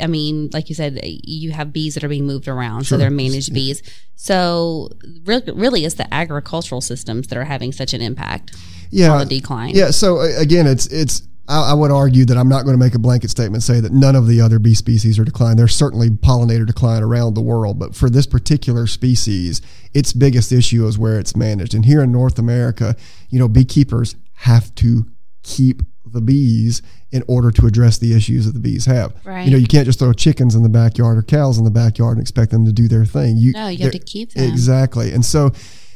I 0.00 0.06
mean, 0.06 0.50
like 0.52 0.68
you 0.68 0.74
said, 0.74 0.98
eh, 1.02 1.18
you 1.24 1.52
have 1.52 1.72
bees 1.72 1.94
that 1.94 2.04
are 2.04 2.08
being 2.08 2.26
moved 2.26 2.48
around, 2.48 2.82
Sure. 2.84 2.96
so 2.96 2.98
they're 2.98 3.10
managed 3.10 3.48
Yeah. 3.48 3.54
bees. 3.54 3.82
So 4.14 4.90
re- 5.24 5.42
really, 5.54 5.84
it's 5.84 5.94
the 5.96 6.12
agricultural 6.12 6.80
systems 6.80 7.28
that 7.28 7.38
are 7.38 7.44
having 7.44 7.72
such 7.72 7.94
an 7.94 8.00
impact 8.02 8.52
Yeah, 8.90 9.12
on 9.12 9.20
the 9.20 9.26
decline. 9.26 9.74
Yeah. 9.74 9.90
So 9.90 10.20
again, 10.20 10.66
it's 10.66 10.86
it's. 10.86 11.22
I, 11.48 11.70
I 11.70 11.74
would 11.74 11.92
argue 11.92 12.24
that 12.24 12.36
I'm 12.36 12.48
not 12.48 12.64
going 12.64 12.76
to 12.76 12.84
make 12.84 12.96
a 12.96 12.98
blanket 12.98 13.30
statement 13.30 13.62
say 13.62 13.78
that 13.78 13.92
none 13.92 14.16
of 14.16 14.26
the 14.26 14.40
other 14.40 14.58
bee 14.58 14.74
species 14.74 15.16
are 15.16 15.24
declining. 15.24 15.56
There's 15.56 15.76
certainly 15.76 16.10
pollinator 16.10 16.66
decline 16.66 17.04
around 17.04 17.34
the 17.34 17.40
world, 17.40 17.78
but 17.78 17.94
for 17.94 18.10
this 18.10 18.26
particular 18.26 18.88
species, 18.88 19.62
its 19.94 20.12
biggest 20.12 20.50
issue 20.50 20.84
is 20.88 20.98
where 20.98 21.20
it's 21.20 21.36
managed. 21.36 21.72
And 21.72 21.84
here 21.84 22.02
in 22.02 22.10
North 22.10 22.40
America, 22.40 22.96
you 23.30 23.38
know, 23.38 23.46
beekeepers 23.46 24.16
have 24.38 24.74
to 24.76 25.06
keep 25.44 25.82
the 26.12 26.20
bees 26.20 26.82
in 27.12 27.22
order 27.28 27.50
to 27.50 27.66
address 27.66 27.98
the 27.98 28.14
issues 28.14 28.46
that 28.46 28.52
the 28.52 28.60
bees 28.60 28.86
have. 28.86 29.14
Right. 29.24 29.44
You 29.44 29.50
know, 29.50 29.56
you 29.56 29.66
can't 29.66 29.86
just 29.86 29.98
throw 29.98 30.12
chickens 30.12 30.54
in 30.54 30.62
the 30.62 30.68
backyard 30.68 31.18
or 31.18 31.22
cows 31.22 31.58
in 31.58 31.64
the 31.64 31.70
backyard 31.70 32.16
and 32.16 32.22
expect 32.22 32.50
them 32.50 32.64
to 32.64 32.72
do 32.72 32.88
their 32.88 33.04
thing. 33.04 33.36
You, 33.36 33.52
No, 33.52 33.68
you 33.68 33.84
have 33.84 33.92
to 33.92 33.98
keep 33.98 34.32
them. 34.32 34.48
Exactly. 34.48 35.12
And 35.12 35.24
so, 35.24 35.52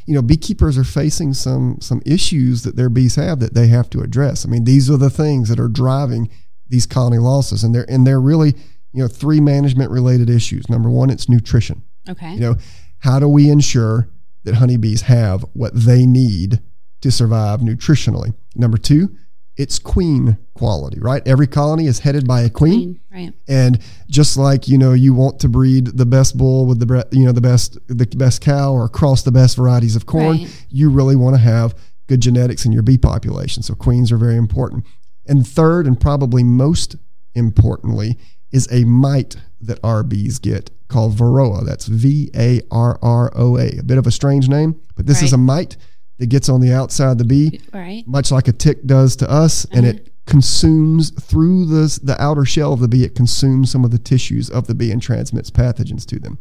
you 0.06 0.14
know, 0.14 0.22
beekeepers 0.22 0.76
are 0.76 0.84
facing 0.84 1.34
some 1.34 1.78
some 1.80 2.02
issues 2.04 2.62
that 2.62 2.76
their 2.76 2.88
bees 2.88 3.14
have 3.14 3.40
that 3.40 3.54
they 3.54 3.68
have 3.68 3.88
to 3.90 4.00
address. 4.00 4.44
I 4.44 4.48
mean, 4.48 4.64
these 4.64 4.90
are 4.90 4.96
the 4.96 5.10
things 5.10 5.48
that 5.48 5.60
are 5.60 5.68
driving 5.68 6.30
these 6.68 6.86
colony 6.86 7.18
losses, 7.18 7.62
and 7.62 7.74
they're 7.74 7.88
and 7.88 8.06
they're 8.06 8.20
really 8.20 8.54
you 8.92 9.02
know, 9.02 9.08
three 9.08 9.40
management 9.40 9.90
related 9.90 10.28
issues. 10.28 10.68
Number 10.68 10.90
one, 10.90 11.10
it's 11.10 11.28
nutrition. 11.28 11.82
Okay. 12.08 12.34
You 12.34 12.40
know, 12.40 12.56
how 12.98 13.18
do 13.18 13.28
we 13.28 13.48
ensure 13.48 14.08
that 14.44 14.56
honeybees 14.56 15.02
have 15.02 15.44
what 15.52 15.72
they 15.74 16.06
need 16.06 16.60
to 17.02 17.10
survive 17.10 17.60
nutritionally? 17.60 18.34
Number 18.56 18.78
two, 18.78 19.16
it's 19.60 19.78
queen 19.78 20.38
quality, 20.54 20.98
right? 21.00 21.22
Every 21.26 21.46
colony 21.46 21.86
is 21.86 21.98
headed 22.00 22.26
by 22.26 22.40
a 22.42 22.50
queen. 22.50 23.00
Right. 23.12 23.32
And 23.46 23.78
just 24.08 24.36
like 24.36 24.68
you 24.68 24.78
know, 24.78 24.92
you 24.92 25.12
want 25.14 25.38
to 25.40 25.48
breed 25.48 25.86
the 25.98 26.06
best 26.06 26.36
bull 26.38 26.66
with 26.66 26.78
the 26.80 27.06
you 27.12 27.24
know 27.26 27.32
the 27.32 27.40
best 27.40 27.78
the 27.88 28.06
best 28.06 28.40
cow 28.40 28.72
or 28.72 28.88
cross 28.88 29.22
the 29.22 29.32
best 29.32 29.56
varieties 29.56 29.96
of 29.96 30.06
corn, 30.06 30.38
Right. 30.38 30.66
you 30.70 30.90
really 30.90 31.16
want 31.16 31.34
to 31.36 31.40
have 31.40 31.74
good 32.06 32.20
genetics 32.20 32.64
in 32.64 32.72
your 32.72 32.82
bee 32.82 32.98
population. 32.98 33.62
So 33.62 33.74
queens 33.74 34.10
are 34.10 34.16
very 34.16 34.36
important. 34.36 34.84
And 35.26 35.46
third, 35.46 35.86
and 35.86 36.00
probably 36.00 36.42
most 36.42 36.96
importantly, 37.34 38.18
is 38.50 38.66
a 38.72 38.84
mite 38.84 39.36
that 39.60 39.78
our 39.84 40.02
bees 40.02 40.38
get 40.38 40.70
called 40.88 41.14
Varroa. 41.16 41.64
That's 41.64 41.86
V 41.86 42.30
A 42.34 42.60
R 42.70 42.98
R 43.02 43.30
O 43.36 43.56
A. 43.58 43.78
A 43.78 43.82
bit 43.82 43.98
of 43.98 44.06
a 44.06 44.10
strange 44.10 44.48
name, 44.48 44.80
but 44.96 45.06
this 45.06 45.22
is 45.22 45.32
a 45.32 45.38
mite 45.38 45.76
that 46.20 46.28
gets 46.28 46.48
on 46.48 46.60
the 46.60 46.72
outside 46.72 47.10
of 47.12 47.18
the 47.18 47.24
bee 47.24 47.60
Right. 47.72 48.06
much 48.06 48.30
like 48.30 48.46
a 48.46 48.52
tick 48.52 48.86
does 48.86 49.16
to 49.16 49.30
us, 49.30 49.64
and 49.72 49.84
it 49.84 49.96
uh-huh. 49.96 50.10
consumes 50.26 51.10
through 51.10 51.64
the, 51.66 51.98
the 52.02 52.22
outer 52.22 52.44
shell 52.44 52.72
of 52.72 52.80
the 52.80 52.88
bee, 52.88 53.04
it 53.04 53.14
consumes 53.16 53.70
some 53.70 53.84
of 53.84 53.90
the 53.90 53.98
tissues 53.98 54.48
of 54.48 54.66
the 54.68 54.74
bee 54.74 54.92
and 54.92 55.02
transmits 55.02 55.50
pathogens 55.50 56.06
to 56.06 56.20
them. 56.20 56.38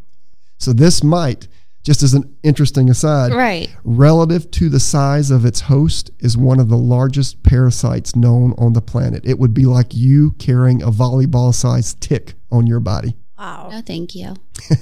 So, 0.57 0.73
this 0.73 1.01
might, 1.03 1.47
just 1.83 2.03
as 2.03 2.13
an 2.13 2.35
interesting 2.43 2.89
aside, 2.89 3.31
Right. 3.33 3.69
relative 3.85 4.51
to 4.51 4.67
the 4.67 4.81
size 4.81 5.31
of 5.31 5.45
its 5.45 5.61
host, 5.61 6.11
is 6.19 6.37
one 6.37 6.59
of 6.59 6.67
the 6.67 6.77
largest 6.77 7.41
parasites 7.43 8.15
known 8.17 8.53
on 8.57 8.73
the 8.73 8.81
planet. 8.81 9.21
It 9.25 9.39
would 9.39 9.53
be 9.53 9.65
like 9.65 9.95
you 9.95 10.31
carrying 10.31 10.83
a 10.83 10.91
volleyball 10.91 11.53
sized 11.53 12.01
tick 12.01 12.33
on 12.51 12.67
your 12.67 12.81
body. 12.81 13.15
Wow. 13.37 13.69
No, 13.71 13.81
thank 13.81 14.13
you. 14.13 14.35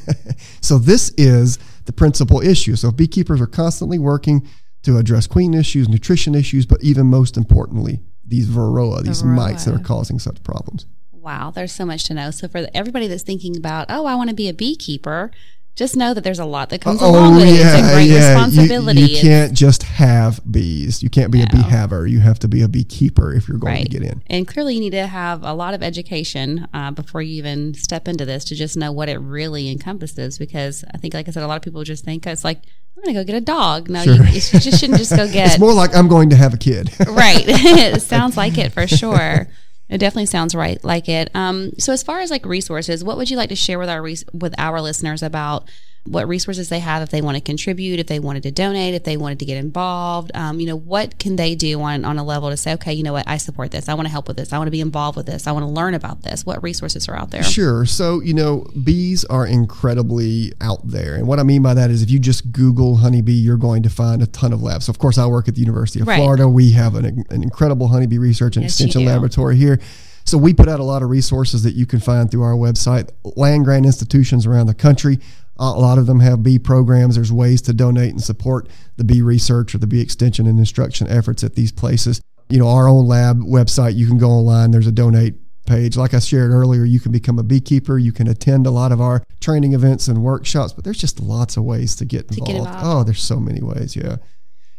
So 0.62 0.78
this 0.80 1.14
is 1.18 1.60
the 1.86 1.94
principal 1.94 2.42
issue. 2.42 2.76
So 2.76 2.92
beekeepers 2.92 3.40
are 3.40 3.48
constantly 3.48 4.00
working 4.00 4.48
to 4.88 4.98
address 4.98 5.28
queen 5.28 5.54
issues, 5.54 5.90
nutrition 5.90 6.34
issues, 6.34 6.66
but 6.66 6.82
even 6.82 7.08
most 7.08 7.36
importantly, 7.36 8.00
these 8.26 8.48
varroa, 8.48 9.04
these 9.04 9.22
mites 9.24 9.66
that 9.66 9.76
are 9.76 9.84
causing 9.84 10.18
such 10.18 10.42
problems. 10.44 10.86
Wow, 11.12 11.52
there's 11.52 11.74
so 11.74 11.86
much 11.86 12.06
to 12.06 12.14
know. 12.14 12.32
So 12.32 12.48
for 12.48 12.68
everybody 12.74 13.08
that's 13.08 13.24
thinking 13.24 13.58
about, 13.58 13.88
oh, 13.90 14.06
I 14.06 14.16
want 14.16 14.30
to 14.30 14.36
be 14.36 14.48
a 14.48 14.54
beekeeper, 14.54 15.32
just 15.78 15.96
know 15.96 16.14
that 16.14 16.24
there's 16.24 16.40
a 16.40 16.46
lot 16.46 16.70
that 16.72 16.82
comes 16.82 17.02
along 17.02 17.36
with 17.36 17.44
it. 17.48 17.52
It's 17.52 17.64
a 17.76 17.94
great 17.94 18.10
Oh, 18.12 18.14
You- 18.14 18.16
responsibility. 18.18 19.00
You, 19.00 19.06
It's- 19.06 19.22
can't 19.22 19.54
just 19.54 19.84
have 19.84 20.42
bees. 20.52 21.02
You 21.04 21.10
can't 21.10 21.32
be 21.32 21.42
a 21.44 21.48
bee 21.48 21.60
No. 21.60 21.64
haver. 21.64 22.06
You 22.08 22.20
have 22.20 22.40
to 22.40 22.48
be 22.48 22.64
a 22.64 22.68
beekeeper 22.68 23.32
if 23.34 23.48
you're 23.48 23.60
going 23.60 23.74
Right. 23.76 23.84
to 23.86 23.90
get 23.90 24.02
in. 24.02 24.22
And 24.28 24.48
clearly, 24.48 24.74
you 24.74 24.80
need 24.82 24.90
to 24.92 25.08
have 25.08 25.44
a 25.44 25.54
lot 25.54 25.74
of 25.74 25.82
education 25.84 26.68
uh, 26.74 26.92
before 26.92 27.22
you 27.22 27.36
even 27.38 27.74
step 27.76 28.08
into 28.08 28.26
this 28.26 28.44
to 28.46 28.56
just 28.56 28.76
know 28.76 28.92
what 28.92 29.08
it 29.08 29.18
really 29.20 29.70
encompasses. 29.72 30.38
Because 30.38 30.84
I 30.94 30.98
think, 30.98 31.14
like 31.14 31.28
I 31.28 31.32
said, 31.32 31.44
a 31.44 31.48
lot 31.48 31.56
of 31.58 31.62
people 31.62 31.84
just 31.84 32.04
think 32.04 32.26
it's 32.28 32.44
like, 32.44 32.58
I'm 32.98 33.04
going 33.04 33.16
to 33.16 33.22
go 33.22 33.24
get 33.32 33.36
a 33.38 33.42
dog. 33.46 33.90
No, 33.90 34.02
Sure. 34.04 34.16
you, 34.16 34.24
you 34.24 34.40
just 34.42 34.80
shouldn't 34.80 34.98
just 34.98 35.16
go 35.16 35.28
get. 35.32 35.50
It's 35.52 35.60
more 35.60 35.74
like 35.74 35.96
I'm 35.96 36.08
going 36.08 36.32
to 36.32 36.36
have 36.36 36.56
a 36.56 36.58
kid. 36.58 36.90
right. 37.08 37.44
it 37.48 38.02
sounds 38.14 38.36
like 38.36 38.58
it 38.58 38.72
for 38.74 38.88
sure. 38.88 39.48
It 39.90 40.00
definitely 40.00 40.26
sounds 40.26 40.54
right 40.54 40.84
like 40.84 41.08
it. 41.08 41.30
Um, 41.34 41.72
so 41.78 41.94
as 41.94 42.04
far 42.04 42.20
as 42.20 42.30
like 42.30 42.46
resources, 42.46 43.04
what 43.04 43.18
would 43.18 43.30
you 43.30 43.38
like 43.38 43.50
to 43.50 43.56
share 43.56 43.80
with 43.80 43.90
our 43.90 44.02
res- 44.02 44.26
with 44.34 44.54
our 44.58 44.82
listeners 44.82 45.24
about 45.24 45.70
what 46.10 46.28
resources 46.28 46.70
they 46.70 46.80
have 46.80 47.02
if 47.02 47.10
they 47.10 47.22
want 47.22 47.36
to 47.36 47.42
contribute, 47.42 48.00
if 48.00 48.08
they 48.08 48.20
wanted 48.20 48.44
to 48.44 48.52
donate, 48.52 48.94
if 48.94 49.04
they 49.04 49.18
wanted 49.18 49.40
to 49.40 49.46
get 49.46 49.58
involved? 49.58 50.32
Um, 50.36 50.60
you 50.60 50.68
know, 50.68 50.76
what 50.76 51.20
can 51.20 51.36
they 51.36 51.56
do 51.56 51.82
on 51.82 52.06
on 52.06 52.18
a 52.18 52.24
level 52.24 52.50
to 52.50 52.58
say, 52.58 52.74
okay, 52.74 52.94
you 52.94 53.04
know 53.04 53.14
what, 53.14 53.28
I 53.28 53.38
support 53.38 53.72
this. 53.72 53.90
I 53.90 53.94
want 53.94 54.08
to 54.08 54.12
help 54.12 54.28
with 54.28 54.38
this. 54.38 54.54
I 54.54 54.58
want 54.58 54.68
to 54.68 54.72
be 54.72 54.82
involved 54.82 55.18
with 55.18 55.26
this. 55.26 55.48
I 55.48 55.52
want 55.52 55.64
to 55.64 55.72
learn 55.72 55.94
about 55.94 56.24
this. 56.24 56.46
What 56.46 56.64
resources 56.64 57.08
are 57.08 57.16
out 57.16 57.32
there? 57.32 57.44
Sure. 57.44 57.86
So, 57.86 58.22
you 58.22 58.34
know, 58.34 58.66
bees 58.84 59.26
are 59.26 59.46
incredibly 59.46 60.54
out 60.62 60.88
there. 60.88 61.16
And 61.16 61.28
what 61.28 61.40
I 61.40 61.44
mean 61.44 61.62
by 61.62 61.74
that 61.74 61.90
is 61.90 62.02
if 62.02 62.10
you 62.10 62.20
just 62.20 62.52
Google 62.52 62.98
honeybee, 62.98 63.34
you're 63.34 63.58
going 63.58 63.84
to 63.84 63.90
find 63.90 64.22
a 64.22 64.28
ton 64.28 64.54
of 64.54 64.62
labs. 64.62 64.86
So, 64.86 64.92
of 64.92 65.00
course, 65.00 65.18
I 65.18 65.26
work 65.26 65.48
at 65.48 65.56
the 65.56 65.62
University 65.62 66.00
of 66.00 66.08
Right. 66.08 66.18
Florida. 66.18 66.48
We 66.48 66.72
have 66.72 66.96
an, 66.96 67.26
an 67.30 67.44
incredible 67.44 67.88
honeybee 67.88 68.18
research 68.18 68.56
and 68.56 68.64
Yes, 68.64 68.74
extension 68.74 69.06
laboratory 69.06 69.56
here. 69.58 69.80
So, 70.26 70.38
we 70.38 70.54
put 70.54 70.68
out 70.68 70.80
a 70.80 70.84
lot 70.84 71.04
of 71.04 71.10
resources 71.10 71.64
that 71.64 71.74
you 71.76 71.86
can 71.86 72.00
find 72.00 72.30
through 72.30 72.44
our 72.44 72.54
website. 72.54 73.10
Land 73.24 73.66
grant 73.66 73.86
institutions 73.86 74.46
around 74.46 74.68
the 74.68 74.74
country, 74.74 75.20
a 75.60 75.72
lot 75.72 75.98
of 75.98 76.06
them 76.06 76.20
have 76.20 76.44
bee 76.44 76.60
programs. 76.60 77.16
There's 77.16 77.32
ways 77.32 77.62
to 77.64 77.74
donate 77.74 78.12
and 78.12 78.22
support 78.24 78.70
the 78.98 79.04
bee 79.04 79.22
research 79.22 79.74
or 79.74 79.78
the 79.80 79.88
bee 79.88 80.02
extension 80.02 80.48
and 80.48 80.60
instruction 80.60 81.08
efforts 81.08 81.44
at 81.44 81.56
these 81.56 81.72
places. 81.72 82.22
You 82.50 82.60
know, 82.60 82.70
our 82.70 82.88
own 82.88 83.08
lab 83.08 83.40
website, 83.42 83.96
you 83.96 84.08
can 84.08 84.18
go 84.18 84.30
online, 84.30 84.72
there's 84.72 84.88
a 84.88 84.92
donate 84.92 85.36
page. 85.66 85.98
Like 85.98 86.14
I 86.14 86.20
shared 86.20 86.52
earlier, 86.52 86.86
you 86.86 87.00
can 87.00 87.12
become 87.12 87.38
a 87.40 87.44
beekeeper. 87.44 87.98
You 87.98 88.14
can 88.14 88.28
attend 88.28 88.66
a 88.66 88.72
lot 88.72 88.92
of 88.92 89.02
our 89.02 89.22
training 89.42 89.74
events 89.74 90.08
and 90.08 90.24
workshops, 90.24 90.72
but 90.74 90.84
there's 90.86 90.98
just 90.98 91.20
lots 91.20 91.58
of 91.58 91.66
ways 91.66 91.96
to 91.98 92.06
get 92.06 92.22
involved. 92.30 92.48
get 92.48 92.56
involved. 92.56 92.80
Oh, 92.84 93.04
there's 93.04 93.22
so 93.22 93.38
many 93.40 93.62
ways. 93.62 93.96
Yeah. 93.96 94.18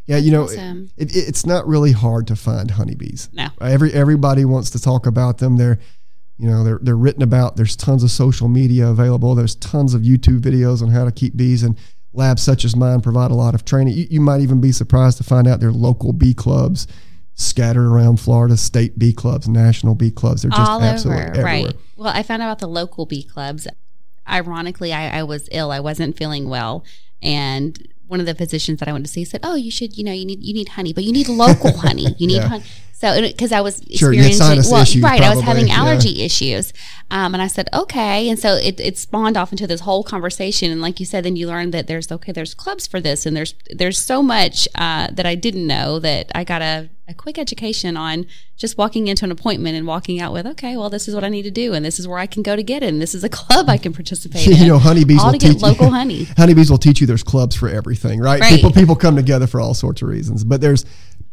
Yeah, 0.06 0.16
you 0.16 0.32
know, 0.32 0.44
Awesome. 0.44 0.88
it, 0.96 1.14
it, 1.14 1.28
it's 1.28 1.44
not 1.44 1.68
really 1.68 1.92
hard 1.92 2.26
to 2.28 2.36
find 2.36 2.70
honeybees. 2.70 3.28
No. 3.34 3.48
Every 3.60 3.92
everybody 3.92 4.46
wants 4.46 4.70
to 4.70 4.80
talk 4.80 5.06
about 5.06 5.36
them. 5.36 5.58
They're, 5.58 5.78
you 6.38 6.48
know, 6.48 6.62
they're 6.62 6.78
they're 6.80 6.96
written 6.96 7.22
about. 7.22 7.56
There's 7.56 7.76
tons 7.76 8.02
of 8.04 8.10
social 8.10 8.48
media 8.48 8.88
available. 8.88 9.34
There's 9.34 9.56
tons 9.56 9.94
of 9.94 10.02
YouTube 10.02 10.40
videos 10.40 10.82
on 10.82 10.90
how 10.90 11.04
to 11.04 11.12
keep 11.12 11.36
bees, 11.36 11.62
and 11.62 11.76
labs 12.12 12.42
such 12.42 12.64
as 12.64 12.76
mine 12.76 13.00
provide 13.00 13.30
a 13.30 13.34
lot 13.34 13.54
of 13.54 13.64
training. 13.64 13.94
You, 13.94 14.06
you 14.10 14.20
might 14.20 14.40
even 14.40 14.60
be 14.60 14.72
surprised 14.72 15.18
to 15.18 15.24
find 15.24 15.48
out 15.48 15.60
there 15.60 15.70
are 15.70 15.72
local 15.72 16.12
bee 16.12 16.34
clubs 16.34 16.86
scattered 17.34 17.86
around 17.86 18.18
Florida, 18.18 18.56
state 18.56 18.98
bee 18.98 19.12
clubs, 19.12 19.48
national 19.48 19.94
bee 19.94 20.10
clubs. 20.10 20.42
They're 20.42 20.50
just 20.50 20.70
all 20.70 20.82
absolutely 20.82 21.22
over, 21.22 21.30
everywhere. 21.30 21.64
right? 21.66 21.76
Well, 21.96 22.08
I 22.08 22.22
found 22.22 22.42
out 22.42 22.46
about 22.46 22.58
the 22.58 22.68
local 22.68 23.06
bee 23.06 23.22
clubs. 23.22 23.66
Ironically, 24.28 24.92
I, 24.92 25.20
I 25.20 25.22
was 25.22 25.48
ill. 25.52 25.70
I 25.70 25.80
wasn't 25.80 26.16
feeling 26.16 26.48
well, 26.48 26.84
and 27.22 27.86
one 28.08 28.20
of 28.20 28.26
the 28.26 28.34
physicians 28.34 28.80
that 28.80 28.88
I 28.88 28.92
went 28.92 29.04
to 29.06 29.12
see 29.12 29.24
said, 29.24 29.40
"Oh, 29.42 29.54
you 29.54 29.70
should, 29.70 29.96
you 29.96 30.04
know, 30.04 30.12
you 30.12 30.24
need 30.26 30.42
you 30.42 30.54
need 30.54 30.70
honey, 30.70 30.92
but 30.92 31.04
you 31.04 31.12
need 31.12 31.28
local 31.28 31.76
honey. 31.86 32.14
You 32.18 32.26
need 32.26 32.36
Yeah. 32.36 32.48
honey." 32.48 32.64
So, 33.00 33.22
because 33.22 33.52
I 33.52 33.60
was 33.60 33.76
Sure, 33.94 34.12
experiencing, 34.12 34.72
well, 34.72 34.82
issues 34.82 35.02
right, 35.04 35.22
I 35.22 35.28
was 35.32 35.40
probably, 35.44 35.44
having 35.44 35.68
yeah. 35.68 35.76
allergy 35.78 36.22
issues, 36.22 36.72
um, 37.12 37.32
and 37.32 37.40
I 37.40 37.46
said, 37.46 37.68
"Okay," 37.72 38.28
and 38.28 38.36
so 38.36 38.54
it, 38.56 38.80
it 38.80 38.98
spawned 38.98 39.36
off 39.36 39.52
into 39.52 39.68
this 39.68 39.82
whole 39.82 40.02
conversation. 40.02 40.72
And 40.72 40.82
like 40.82 40.98
you 40.98 41.06
said, 41.06 41.24
then 41.24 41.36
you 41.36 41.46
learned 41.46 41.72
that 41.74 41.86
there's 41.86 42.10
okay, 42.10 42.32
there's 42.32 42.54
clubs 42.54 42.88
for 42.88 43.00
this, 43.00 43.24
and 43.24 43.36
there's 43.36 43.54
there's 43.70 43.98
so 44.00 44.20
much 44.20 44.66
uh, 44.74 45.06
that 45.12 45.26
I 45.26 45.36
didn't 45.36 45.64
know 45.68 46.00
that 46.00 46.32
I 46.34 46.42
got 46.42 46.60
a, 46.60 46.88
a 47.06 47.14
quick 47.14 47.38
education 47.38 47.96
on 47.96 48.26
just 48.56 48.76
walking 48.76 49.06
into 49.06 49.24
an 49.24 49.30
appointment 49.30 49.76
and 49.76 49.86
walking 49.86 50.20
out 50.20 50.32
with, 50.32 50.44
okay, 50.44 50.76
well, 50.76 50.90
this 50.90 51.06
is 51.06 51.14
what 51.14 51.22
I 51.22 51.28
need 51.28 51.42
to 51.44 51.52
do, 51.52 51.74
and 51.74 51.84
this 51.84 52.00
is 52.00 52.08
where 52.08 52.18
I 52.18 52.26
can 52.26 52.42
go 52.42 52.56
to 52.56 52.64
get 52.64 52.82
it, 52.82 52.88
and 52.88 53.00
this 53.00 53.14
is 53.14 53.22
a 53.22 53.28
club 53.40 53.68
I 53.68 53.76
can 53.78 53.92
participate 53.92 54.44
in. 54.48 54.56
you 54.56 54.66
know, 54.66 54.78
honeybees 54.78 55.20
all 55.20 55.26
will 55.26 55.32
to 55.34 55.38
get 55.38 55.52
teach 55.52 55.62
local 55.62 55.90
honey. 55.90 56.24
honeybees 56.36 56.68
will 56.68 56.78
teach 56.78 57.00
you 57.00 57.06
there's 57.06 57.22
clubs 57.22 57.54
for 57.54 57.68
everything, 57.68 57.97
right? 58.04 58.40
Right. 58.40 58.54
People 58.54 58.72
people 58.72 58.96
come 58.96 59.16
together 59.16 59.46
for 59.46 59.60
all 59.60 59.74
sorts 59.74 60.02
of 60.02 60.08
reasons, 60.08 60.44
but 60.44 60.60
there's 60.60 60.84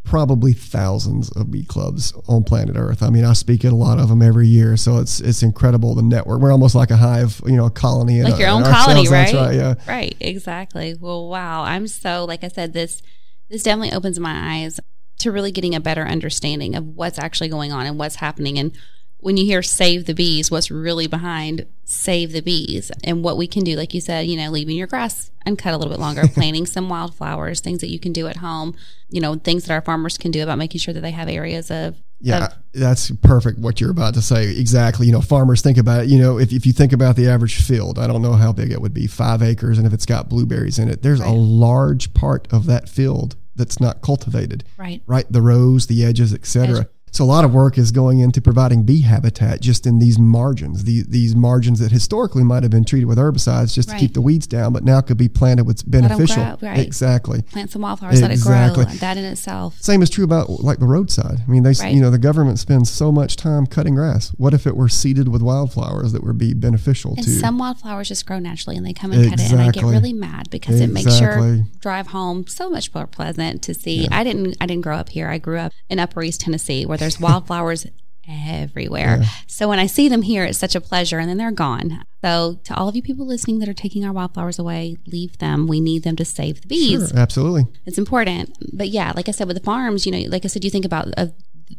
probably 0.03 0.53
thousands 0.53 1.31
of 1.31 1.51
bee 1.51 1.65
clubs 1.65 2.13
on 2.27 2.43
planet 2.43 2.75
Earth. 2.77 3.01
I 3.01 3.09
mean, 3.09 3.25
I 3.25 3.33
speak 3.33 3.65
at 3.65 3.71
a 3.71 3.75
lot 3.75 3.99
of 3.99 4.09
them 4.09 4.21
every 4.21 4.47
year, 4.47 4.77
so 4.77 4.97
it's 4.99 5.19
it's 5.19 5.43
incredible 5.43 5.95
the 5.95 6.01
network. 6.01 6.41
We're 6.41 6.51
almost 6.51 6.75
like 6.75 6.91
a 6.91 6.97
hive, 6.97 7.41
you 7.45 7.57
know, 7.57 7.65
a 7.65 7.71
colony, 7.71 8.21
like 8.21 8.39
your 8.39 8.49
own 8.49 8.63
colony, 8.63 9.07
right? 9.09 9.33
Right. 9.33 9.55
Yeah. 9.55 9.75
Right, 9.87 10.15
exactly. 10.19 10.95
Well, 10.99 11.27
wow. 11.27 11.63
I'm 11.63 11.87
so 11.87 12.25
like 12.25 12.43
I 12.43 12.47
said, 12.47 12.73
this 12.73 13.01
this 13.49 13.63
definitely 13.63 13.93
opens 13.93 14.19
my 14.19 14.61
eyes 14.61 14.79
to 15.19 15.31
really 15.31 15.51
getting 15.51 15.75
a 15.75 15.79
better 15.79 16.03
understanding 16.03 16.75
of 16.75 16.85
what's 16.85 17.19
actually 17.19 17.49
going 17.49 17.71
on 17.71 17.85
and 17.85 17.97
what's 17.97 18.15
happening. 18.15 18.59
And 18.59 18.77
when 19.25 19.37
you 19.37 19.45
hear 19.45 19.63
save 19.63 20.05
the 20.05 20.13
bees, 20.13 20.51
what's 20.51 20.69
really 20.69 21.07
behind 21.07 21.65
save 21.83 22.31
the 22.31 22.41
bees 22.41 22.91
and 23.03 23.23
what 23.23 23.37
we 23.37 23.47
can 23.47 23.63
do, 23.63 23.75
like 23.75 23.91
you 23.91 23.99
said, 23.99 24.27
you 24.27 24.37
know, 24.37 24.51
leaving 24.51 24.77
your 24.77 24.85
grass 24.85 25.31
uncut 25.47 25.73
a 25.73 25.77
little 25.77 25.91
bit 25.91 25.99
longer, 25.99 26.27
planting 26.35 26.67
some 26.67 26.89
wildflowers, 26.89 27.59
things 27.59 27.81
that 27.81 27.89
you 27.89 27.97
can 27.97 28.13
do 28.13 28.27
at 28.27 28.37
home, 28.37 28.75
you 29.09 29.19
know, 29.19 29.33
things 29.33 29.65
that 29.65 29.73
our 29.73 29.81
farmers 29.81 30.19
can 30.19 30.29
do 30.29 30.43
about 30.43 30.59
making 30.59 30.77
sure 30.77 30.93
that 30.93 30.99
they 31.01 31.09
have 31.09 31.27
areas 31.27 31.71
of 31.71 31.95
Yeah, 32.19 32.45
of- 32.45 32.53
that's 32.75 33.09
perfect 33.09 33.57
what 33.57 33.81
you're 33.81 33.89
about 33.89 34.13
to 34.13 34.21
say. 34.21 34.55
Exactly. 34.59 35.07
You 35.07 35.13
know, 35.13 35.21
farmers 35.21 35.63
think 35.63 35.79
about 35.79 36.03
it. 36.03 36.09
You 36.09 36.19
know, 36.19 36.37
if, 36.37 36.53
if 36.53 36.67
you 36.67 36.71
think 36.71 36.93
about 36.93 37.15
the 37.15 37.27
average 37.27 37.63
field, 37.63 37.97
I 37.97 38.05
don't 38.05 38.21
know 38.21 38.33
how 38.33 38.53
big 38.53 38.71
it 38.71 38.79
would 38.79 38.93
be, 38.93 39.07
five 39.07 39.41
acres, 39.41 39.79
and 39.79 39.87
if 39.87 39.93
it's 39.93 40.05
got 40.05 40.29
blueberries 40.29 40.77
in 40.77 40.87
it, 40.87 41.01
there's 41.01 41.19
a 41.19 41.31
large 41.31 42.13
part 42.13 42.47
of 42.53 42.67
that 42.67 42.87
field 42.87 43.37
that's 43.55 43.79
not 43.79 44.03
cultivated. 44.03 44.65
right. 44.77 45.01
right? 45.07 45.25
The 45.31 45.41
rows, 45.41 45.87
the 45.87 46.05
edges, 46.05 46.31
etc. 46.31 46.87
So 47.15 47.23
a 47.23 47.25
lot 47.25 47.45
of 47.45 47.53
work 47.53 47.77
is 47.77 47.91
going 47.93 48.19
into 48.19 48.41
providing 48.41 48.83
bee 48.83 48.99
habitat 48.99 49.61
just 49.61 49.87
in 49.87 49.99
these 49.99 50.19
margins, 50.19 50.83
these, 50.83 51.05
these 51.07 51.33
margins 51.33 51.79
that 51.79 51.89
historically 51.89 52.43
might 52.43 52.61
have 52.63 52.73
been 52.73 52.83
treated 52.83 53.05
with 53.05 53.17
herbicides 53.17 53.73
just 53.73 53.87
to 53.87 53.95
keep 53.95 54.13
the 54.13 54.19
weeds 54.19 54.45
down, 54.47 54.73
but 54.73 54.83
now 54.83 54.99
could 54.99 55.15
be 55.15 55.29
planted 55.29 55.65
with 55.65 55.89
beneficial. 55.89 56.57
grow, 56.57 56.57
right. 56.69 56.77
Exactly. 56.79 57.41
Plant 57.43 57.71
some 57.71 57.83
wildflowers, 57.83 58.21
let 58.21 58.31
it 58.31 58.33
Exactly. 58.33 58.83
grow. 58.83 58.93
That 58.95 59.15
in 59.15 59.23
itself. 59.23 59.77
Same 59.79 60.01
is 60.01 60.09
true 60.09 60.25
about 60.25 60.49
like 60.61 60.79
the 60.79 60.87
roadside. 60.87 61.39
I 61.47 61.49
mean, 61.49 61.63
they, 61.63 61.71
Right. 61.79 61.93
you 61.95 62.01
know, 62.01 62.11
the 62.11 62.17
government 62.17 62.59
spends 62.59 62.89
so 62.89 63.13
much 63.13 63.37
time 63.37 63.65
cutting 63.65 63.95
grass. 63.95 64.33
What 64.35 64.53
if 64.53 64.67
it 64.67 64.75
were 64.75 64.89
seeded 64.89 65.29
with 65.29 65.41
wildflowers 65.41 66.11
that 66.11 66.21
would 66.21 66.37
be 66.37 66.53
beneficial 66.53 67.13
And 67.15 67.23
to? 67.23 67.29
some 67.39 67.57
wildflowers 67.57 68.09
just 68.09 68.25
grow 68.25 68.39
naturally 68.39 68.75
and 68.75 68.85
they 68.85 68.91
come 68.91 69.13
and 69.13 69.29
cut 69.29 69.39
it. 69.39 69.51
And 69.53 69.61
I 69.61 69.71
get 69.71 69.85
really 69.85 70.11
mad 70.11 70.49
because 70.49 70.81
it 70.81 70.89
makes 70.89 71.21
your 71.21 71.59
drive 71.79 72.07
home 72.07 72.45
so 72.47 72.69
much 72.69 72.93
more 72.93 73.07
pleasant 73.07 73.61
to 73.61 73.73
see. 73.73 74.05
I 74.11 74.25
didn't 74.25 74.57
I 74.59 74.65
didn't 74.65 74.83
grow 74.83 74.97
up 74.97 75.07
here. 75.07 75.29
I 75.29 75.37
grew 75.37 75.59
up 75.59 75.71
in 75.89 75.97
Upper 75.97 76.21
East 76.21 76.41
Tennessee 76.41 76.85
where 76.85 76.97
there's 77.05 77.19
wildflowers 77.19 77.85
everywhere. 78.27 79.19
Yeah. 79.21 79.29
So 79.47 79.67
when 79.67 79.79
I 79.79 79.85
see 79.85 80.09
them 80.09 80.23
here, 80.23 80.43
it's 80.43 80.57
such 80.57 80.75
a 80.75 80.81
pleasure, 80.81 81.19
and 81.19 81.29
then 81.29 81.37
they're 81.37 81.51
gone. 81.51 82.03
So 82.23 82.59
to 82.63 82.75
all 82.75 82.87
of 82.87 82.95
you 82.95 83.01
people 83.01 83.25
listening 83.25 83.59
that 83.59 83.69
are 83.69 83.73
taking 83.73 84.03
our 84.03 84.11
wildflowers 84.11 84.57
away, 84.57 84.97
leave 85.05 85.37
them. 85.37 85.67
We 85.67 85.79
need 85.79 86.03
them 86.03 86.15
to 86.15 86.25
save 86.25 86.61
the 86.61 86.67
bees. 86.67 87.09
Sure, 87.09 87.19
absolutely. 87.19 87.67
It's 87.85 87.97
important. 87.97 88.57
But 88.73 88.89
yeah, 88.89 89.13
like 89.15 89.29
I 89.29 89.31
said, 89.31 89.47
with 89.47 89.57
the 89.57 89.63
farms, 89.63 90.05
you 90.05 90.11
know, 90.11 90.29
like 90.29 90.45
I 90.45 90.47
said, 90.47 90.63
you 90.63 90.71
think 90.71 90.85
about 90.85 91.07
uh, 91.17 91.27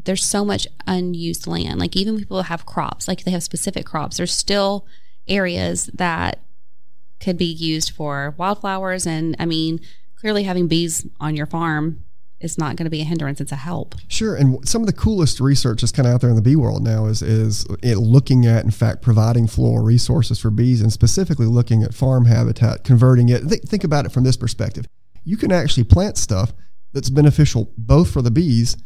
there's 0.05 0.25
so 0.25 0.45
much 0.45 0.67
unused 0.87 1.47
land. 1.47 1.81
Like 1.81 1.97
even 1.97 2.19
people 2.19 2.43
have 2.43 2.67
crops, 2.67 3.09
like 3.09 3.25
they 3.25 3.33
have 3.33 3.43
specific 3.43 3.87
crops. 3.87 4.17
There's 4.17 4.33
still 4.33 4.87
areas 5.29 5.87
that 5.95 6.41
could 7.19 7.39
be 7.39 7.47
used 7.47 7.91
for 7.91 8.35
wildflowers. 8.37 9.07
And 9.07 9.35
I 9.39 9.47
mean, 9.47 9.81
clearly 10.17 10.45
having 10.45 10.69
bees 10.69 11.07
on 11.21 11.37
your 11.37 11.47
farm 11.47 12.05
is 12.47 12.57
not 12.57 12.77
going 12.77 12.85
to 12.87 12.91
be 12.91 13.03
a 13.03 13.05
hindrance. 13.05 13.41
It's 13.41 13.53
a 13.53 13.57
help. 13.57 13.95
Sure, 14.09 14.35
and 14.35 14.67
some 14.67 14.81
of 14.81 14.87
the 14.87 14.95
coolest 14.95 15.41
research 15.41 15.83
that's 15.83 15.93
kind 15.93 16.09
of 16.09 16.15
out 16.15 16.21
there 16.23 16.31
in 16.31 16.37
the 16.37 16.43
bee 16.43 16.57
world 16.57 16.83
now 16.83 17.05
is 17.07 17.21
is 17.21 17.67
it 17.83 17.97
looking 17.99 18.47
at, 18.47 18.65
in 18.65 18.71
fact, 18.71 19.03
providing 19.03 19.47
floral 19.47 19.85
resources 19.85 20.39
for 20.39 20.51
bees, 20.51 20.81
and 20.81 20.93
specifically 20.93 21.47
looking 21.47 21.83
at 21.83 21.93
farm 21.93 22.25
habitat, 22.25 22.85
converting 22.85 23.29
it. 23.29 23.47
Th- 23.49 23.61
think 23.63 23.85
about 23.85 24.07
it 24.07 24.13
from 24.13 24.25
this 24.25 24.37
perspective: 24.39 24.87
you 25.25 25.37
can 25.37 25.53
actually 25.53 25.85
plant 25.85 26.17
stuff 26.17 26.55
that's 26.93 27.11
beneficial 27.11 27.71
both 27.77 28.11
for 28.11 28.23
the 28.23 28.31
bees 28.31 28.77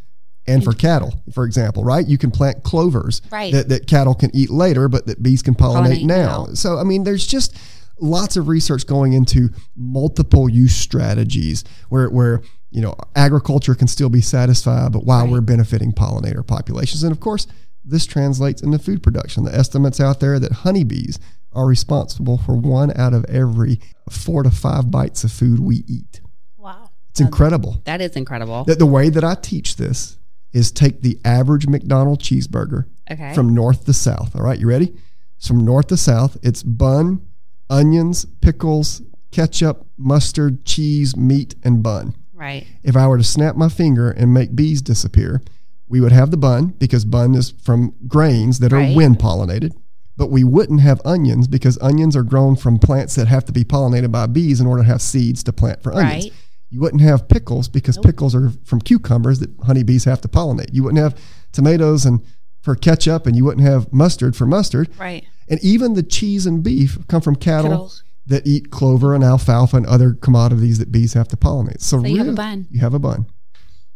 and 0.47 0.65
for 0.65 0.73
cattle. 0.73 1.23
For 1.33 1.45
example, 1.45 1.85
right? 1.85 2.05
You 2.05 2.19
can 2.19 2.31
plant 2.33 2.65
clovers 2.65 3.23
Right. 3.31 3.53
that, 3.53 3.69
that 3.69 3.87
cattle 3.87 4.15
can 4.15 4.35
eat 4.35 4.51
later, 4.51 4.89
but 4.89 5.07
that 5.07 5.23
bees 5.23 5.43
can 5.43 5.55
pollinate, 5.55 6.01
Pollinate 6.01 6.05
now. 6.07 6.47
now. 6.47 6.55
So, 6.55 6.79
I 6.79 6.83
mean, 6.83 7.05
there's 7.05 7.27
just 7.27 7.57
lots 8.01 8.37
of 8.39 8.49
research 8.49 8.87
going 8.87 9.13
into 9.13 9.51
multiple 9.77 10.49
use 10.49 10.75
strategies 10.75 11.63
where, 11.91 12.09
where 12.09 12.43
you 12.71 12.81
know, 12.81 12.95
agriculture 13.17 13.75
can 13.75 13.89
still 13.89 14.09
be 14.09 14.21
satisfied, 14.21 14.93
but 14.93 15.05
while 15.05 15.25
Right. 15.25 15.33
we're 15.33 15.41
benefiting 15.41 15.93
pollinator 15.93 16.47
populations. 16.47 17.03
And 17.03 17.13
of 17.13 17.21
course, 17.21 17.47
this 17.85 18.07
translates 18.07 18.63
into 18.63 18.79
food 18.79 19.03
production. 19.03 19.45
The 19.45 19.55
estimates 19.55 20.01
out 20.01 20.21
there 20.21 20.39
that 20.39 20.53
honeybees 20.53 21.19
are 21.53 21.67
responsible 21.67 22.39
for 22.39 22.55
one 22.57 22.93
out 22.97 23.13
of 23.13 23.25
every 23.25 23.81
four 24.09 24.43
to 24.45 24.51
five 24.51 24.91
bites 24.91 25.25
of 25.25 25.33
food 25.33 25.59
we 25.59 25.83
eat. 25.89 26.21
Wow. 26.57 26.91
It's 27.11 27.21
incredible. 27.21 27.81
That 27.85 28.01
is 28.01 28.13
incredible. 28.15 28.65
That 28.65 28.79
the 28.79 28.87
way 28.87 29.09
that 29.09 29.25
I 29.25 29.35
teach 29.35 29.77
this 29.77 30.19
is 30.53 30.71
take 30.71 31.03
the 31.03 31.19
average 31.25 31.67
McDonald's 31.67 32.29
cheeseburger 32.29 32.85
Okay. 33.11 33.35
from 33.35 33.53
north 33.55 33.85
to 33.87 33.93
south. 33.93 34.37
All 34.37 34.43
right, 34.43 34.59
you 34.61 34.69
ready? 34.69 34.95
So 35.39 35.55
from 35.55 35.65
north 35.65 35.89
to 35.89 35.97
south, 35.97 36.37
it's 36.43 36.63
bun, 36.63 37.23
onions, 37.69 38.27
pickles, 38.41 39.03
ketchup, 39.33 39.87
mustard, 39.97 40.65
cheese, 40.65 41.17
meat, 41.17 41.55
and 41.65 41.83
bun. 41.83 42.15
Right. 42.41 42.67
If 42.83 42.97
I 42.97 43.07
were 43.07 43.19
to 43.19 43.25
snap 43.25 43.55
my 43.57 43.69
finger 43.69 44.11
and 44.11 44.35
make 44.35 44.57
bees 44.57 44.83
disappear, 44.83 45.43
we 45.89 46.01
would 46.01 46.13
have 46.13 46.31
the 46.31 46.37
bun 46.37 46.75
because 46.79 47.05
bun 47.05 47.35
is 47.35 47.51
from 47.63 47.95
grains 48.09 48.59
that 48.61 48.73
are 48.73 48.77
Right. 48.79 48.97
wind 48.97 49.19
pollinated. 49.19 49.73
But 50.17 50.31
we 50.31 50.45
wouldn't 50.45 50.81
have 50.81 51.01
onions 51.05 51.49
because 51.49 51.79
onions 51.81 52.15
are 52.17 52.23
grown 52.23 52.55
from 52.57 52.79
plants 52.79 53.15
that 53.15 53.29
have 53.29 53.45
to 53.47 53.53
be 53.53 53.65
pollinated 53.65 54.11
by 54.13 54.27
bees 54.27 54.61
in 54.61 54.67
order 54.67 54.83
to 54.83 54.89
have 54.89 55.01
seeds 55.01 55.43
to 55.45 55.53
plant 55.53 55.83
for 55.83 55.93
onions. 55.95 56.25
Right. 56.25 56.33
You 56.69 56.81
wouldn't 56.81 57.03
have 57.03 57.29
pickles 57.29 57.69
because 57.69 57.99
pickles 57.99 58.35
are 58.35 58.53
from 58.65 58.81
cucumbers 58.81 59.41
that 59.41 59.51
honeybees 59.65 60.05
have 60.05 60.21
to 60.21 60.29
pollinate. 60.29 60.73
You 60.73 60.85
wouldn't 60.85 61.03
have 61.03 61.17
tomatoes 61.53 62.05
and 62.07 62.21
for 62.63 62.75
ketchup, 62.77 63.27
and 63.27 63.35
you 63.35 63.45
wouldn't 63.45 63.67
have 63.67 63.91
mustard 63.93 64.37
for 64.37 64.47
mustard. 64.47 64.89
Right. 64.99 65.25
And 65.49 65.59
even 65.65 65.95
the 65.95 66.03
cheese 66.03 66.47
and 66.47 66.63
beef 66.63 66.99
come 67.09 67.23
from 67.23 67.35
cattle 67.35 67.71
Cattle. 67.71 67.93
That 68.31 68.47
eat 68.47 68.71
clover 68.71 69.15
and 69.15 69.23
alfalfa 69.23 69.77
and 69.77 69.87
other 69.87 70.15
commodities 70.15 70.79
that 70.79 70.91
bees 70.91 71.13
have 71.15 71.29
to 71.29 71.37
pollinate. 71.37 71.81
So, 71.81 72.01
So 72.01 72.07
you 72.07 72.19
have 72.19 72.29
a 72.29 72.33
bun. 72.33 72.67
You 72.71 72.81
have 72.81 72.95
a 72.95 72.99
bun. 72.99 73.27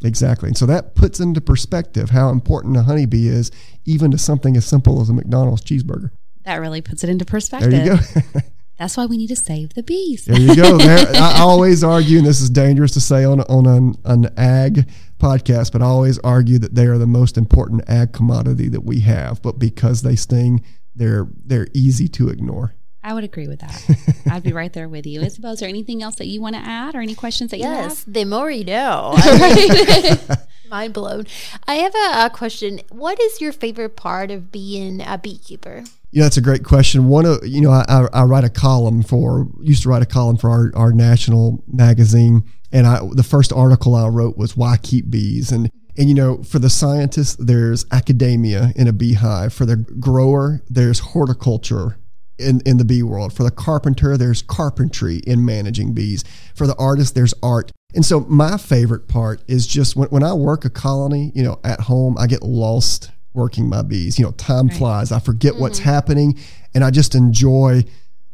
Exactly. 0.03 0.49
And 0.49 0.57
so 0.57 0.67
that 0.67 0.95
puts 0.95 1.21
into 1.21 1.41
perspective 1.41 2.11
how 2.11 2.29
important 2.29 2.76
a 2.76 2.83
honeybee 2.83 3.29
is, 3.29 3.50
even 3.87 4.11
to 4.11 4.19
something 4.19 4.57
as 4.57 4.67
simple 4.67 5.00
as 5.00 5.09
a 5.09 5.14
McDonald's 5.14 5.62
cheeseburger. 5.62 6.11
That 6.45 6.57
really 6.57 6.83
puts 6.83 7.03
it 7.05 7.11
into 7.11 7.25
perspective. 7.25 7.71
There 7.71 7.95
you 7.95 7.97
go. 7.97 8.41
That's 8.79 8.97
why 8.97 9.07
we 9.07 9.16
need 9.16 9.29
to 9.29 9.37
save 9.37 9.75
the 9.75 9.85
bees. 9.85 10.25
There 10.25 10.38
you 10.38 10.57
go. 10.57 10.77
There, 10.77 11.07
I 11.14 11.40
always 11.40 11.85
argue, 11.85 12.18
and 12.18 12.27
this 12.27 12.40
is 12.40 12.51
dangerous 12.51 12.92
to 12.94 13.01
say 13.01 13.25
on 13.25 13.40
on 13.42 13.66
an, 13.66 13.94
an 14.05 14.27
ag 14.37 14.90
podcast, 15.20 15.73
but 15.73 15.81
I 15.81 15.87
always 15.87 16.18
argue 16.18 16.59
that 16.59 16.75
they 16.75 16.87
are 16.87 16.99
the 16.99 17.07
most 17.07 17.38
important 17.38 17.88
ag 17.88 18.12
commodity 18.12 18.68
that 18.68 18.85
we 18.85 19.01
have. 19.01 19.40
But 19.42 19.61
because 19.61 20.03
they 20.03 20.16
sting, 20.16 20.64
they're 20.94 21.29
they're 21.44 21.68
easy 21.73 22.09
to 22.09 22.29
ignore. 22.29 22.75
I 23.05 23.12
would 23.12 23.23
agree 23.23 23.47
with 23.49 23.61
that. 23.61 24.17
I'd 24.31 24.43
be 24.43 24.55
right 24.55 24.73
there 24.73 24.88
with 24.88 25.07
you. 25.07 25.21
Isabel, 25.21 25.53
is 25.53 25.61
there 25.61 25.69
anything 25.69 26.03
else 26.03 26.14
that 26.17 26.27
you 26.27 26.40
want 26.40 26.57
to 26.57 26.62
add 26.62 26.95
or 26.95 27.03
any 27.03 27.14
questions 27.14 27.51
that 27.51 27.59
Yes, 27.59 28.05
you 28.07 28.14
the 28.14 28.25
more 28.25 28.51
you 28.51 28.64
know. 28.64 29.12
I 29.17 29.55
mean, 29.55 30.38
mind 30.71 30.95
blown. 30.95 31.27
I 31.69 31.75
have 31.75 31.95
a, 31.95 32.27
a 32.27 32.31
question. 32.31 32.81
What 32.90 33.21
is 33.21 33.43
your 33.43 33.53
favorite 33.53 33.95
part 33.95 34.31
of 34.31 34.51
being 34.51 35.03
a 35.03 35.19
beekeeper? 35.19 35.85
You 36.12 36.21
know, 36.21 36.25
that's 36.25 36.38
a 36.38 36.40
great 36.40 36.64
question. 36.64 37.09
One 37.09 37.27
of 37.27 37.47
you 37.47 37.61
know, 37.61 37.71
I, 37.71 37.85
I, 37.88 38.09
I 38.14 38.23
write 38.23 38.45
a 38.45 38.49
column 38.49 39.03
for 39.03 39.49
used 39.61 39.83
to 39.83 39.90
write 39.90 40.03
a 40.03 40.07
column 40.07 40.38
for 40.38 40.49
our, 40.49 40.73
our 40.75 40.93
national 40.93 41.62
magazine, 41.67 42.45
and 42.73 42.87
I 42.87 43.01
the 43.12 43.23
first 43.23 43.53
article 43.53 43.95
I 43.95 44.09
wrote 44.09 44.38
was 44.38 44.57
why 44.57 44.79
keep 44.79 45.11
bees 45.11 45.53
and 45.53 45.71
and 45.99 46.09
you 46.09 46.14
know 46.14 46.43
for 46.43 46.59
the 46.59 46.71
scientist 46.71 47.47
there's 47.47 47.85
academia 47.93 48.73
in 48.77 48.88
a 48.88 48.93
beehive 48.93 49.53
for 49.53 49.67
the 49.67 49.77
grower 49.77 50.62
there's 50.71 51.01
horticulture 51.01 51.99
in, 52.38 52.61
in 52.66 52.79
the 52.79 52.85
bee 52.85 53.03
world 53.03 53.33
for 53.33 53.42
the 53.42 53.51
carpenter 53.51 54.16
there's 54.16 54.42
carpentry 54.42 55.18
in 55.27 55.44
managing 55.44 55.92
bees 55.92 56.25
for 56.55 56.66
the 56.66 56.77
artist 56.77 57.14
there's 57.14 57.35
art 57.42 57.70
and 57.94 58.05
so 58.05 58.20
my 58.20 58.57
favorite 58.57 59.07
part 59.07 59.42
is 59.47 59.66
just 59.66 59.94
when, 59.94 60.09
when 60.09 60.23
I 60.23 60.33
work 60.33 60.64
a 60.64 60.70
colony 60.70 61.31
you 61.35 61.42
know 61.42 61.61
at 61.64 61.81
home 61.81 62.16
I 62.18 62.27
get 62.27 62.42
lost 62.42 63.11
working 63.35 63.68
my 63.68 63.83
bees 63.83 64.18
you 64.18 64.25
know 64.25 64.33
time 64.33 64.68
flies 64.68 65.12
I 65.12 65.20
forget 65.20 65.57
what's 65.57 65.79
mm-hmm. 65.79 65.90
happening 65.90 66.38
and 66.75 66.83
I 66.85 66.90
just 66.90 67.14
enjoy 67.14 67.85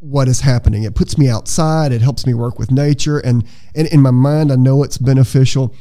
what 0.01 0.27
is 0.27 0.41
happening. 0.41 0.83
It 0.83 0.95
puts 0.95 1.17
me 1.17 1.29
outside. 1.29 1.91
It 1.91 2.01
helps 2.01 2.25
me 2.25 2.33
work 2.33 2.59
with 2.59 2.71
nature, 2.71 3.19
and, 3.19 3.47
and 3.75 3.87
in 3.87 4.01
my 4.01 4.11
mind, 4.11 4.51
I 4.51 4.55
know 4.55 4.83
it's 4.83 4.97
beneficial. 4.97 5.73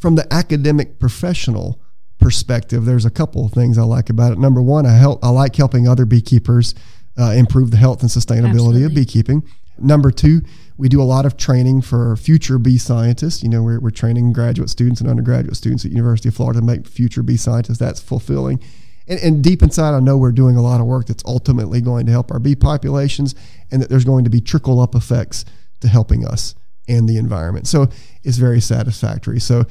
From 0.00 0.14
the 0.16 0.30
academic 0.32 0.98
professional 0.98 1.80
perspective, 2.18 2.84
there's 2.84 3.04
a 3.04 3.10
couple 3.10 3.44
of 3.44 3.52
things 3.52 3.78
I 3.78 3.82
like 3.82 4.10
about 4.10 4.32
it. 4.32 4.38
Number 4.38 4.62
one, 4.62 4.86
I 4.86 4.96
help. 4.96 5.22
I 5.22 5.28
like 5.28 5.54
helping 5.54 5.86
other 5.86 6.06
beekeepers 6.06 6.74
uh, 7.18 7.32
improve 7.32 7.70
the 7.70 7.76
health 7.76 8.02
and 8.02 8.10
sustainability 8.10 8.50
Absolutely. 8.50 8.84
of 8.84 8.94
beekeeping. 8.94 9.42
Number 9.78 10.10
two, 10.10 10.40
we 10.78 10.88
do 10.88 11.00
a 11.00 11.04
lot 11.04 11.26
of 11.26 11.36
training 11.36 11.82
for 11.82 12.16
future 12.16 12.58
bee 12.58 12.78
scientists. 12.78 13.42
You 13.42 13.48
know, 13.48 13.62
we're, 13.62 13.80
we're 13.80 13.90
training 13.90 14.32
graduate 14.32 14.70
students 14.70 15.00
and 15.00 15.08
undergraduate 15.08 15.56
students 15.56 15.84
at 15.84 15.90
University 15.90 16.28
of 16.28 16.34
Florida 16.34 16.60
to 16.60 16.66
make 16.66 16.86
future 16.86 17.22
bee 17.22 17.36
scientists. 17.36 17.78
That's 17.78 18.00
fulfilling. 18.00 18.62
And, 19.08 19.20
and 19.20 19.44
deep 19.44 19.62
inside, 19.62 19.94
I 19.94 20.00
know 20.00 20.16
we're 20.16 20.32
doing 20.32 20.56
a 20.56 20.62
lot 20.62 20.80
of 20.80 20.86
work 20.86 21.06
that's 21.06 21.24
ultimately 21.26 21.80
going 21.80 22.06
to 22.06 22.12
help 22.12 22.30
our 22.30 22.38
bee 22.38 22.56
populations 22.56 23.34
and 23.70 23.80
that 23.82 23.88
there's 23.88 24.04
going 24.04 24.24
to 24.24 24.30
be 24.30 24.40
trickle 24.40 24.80
up 24.80 24.94
effects 24.94 25.44
to 25.80 25.88
helping 25.88 26.26
us 26.26 26.54
and 26.88 27.08
the 27.08 27.16
environment. 27.16 27.66
So 27.66 27.88
it's 28.22 28.36
very 28.36 28.60
satisfactory. 28.60 29.40
So 29.40 29.64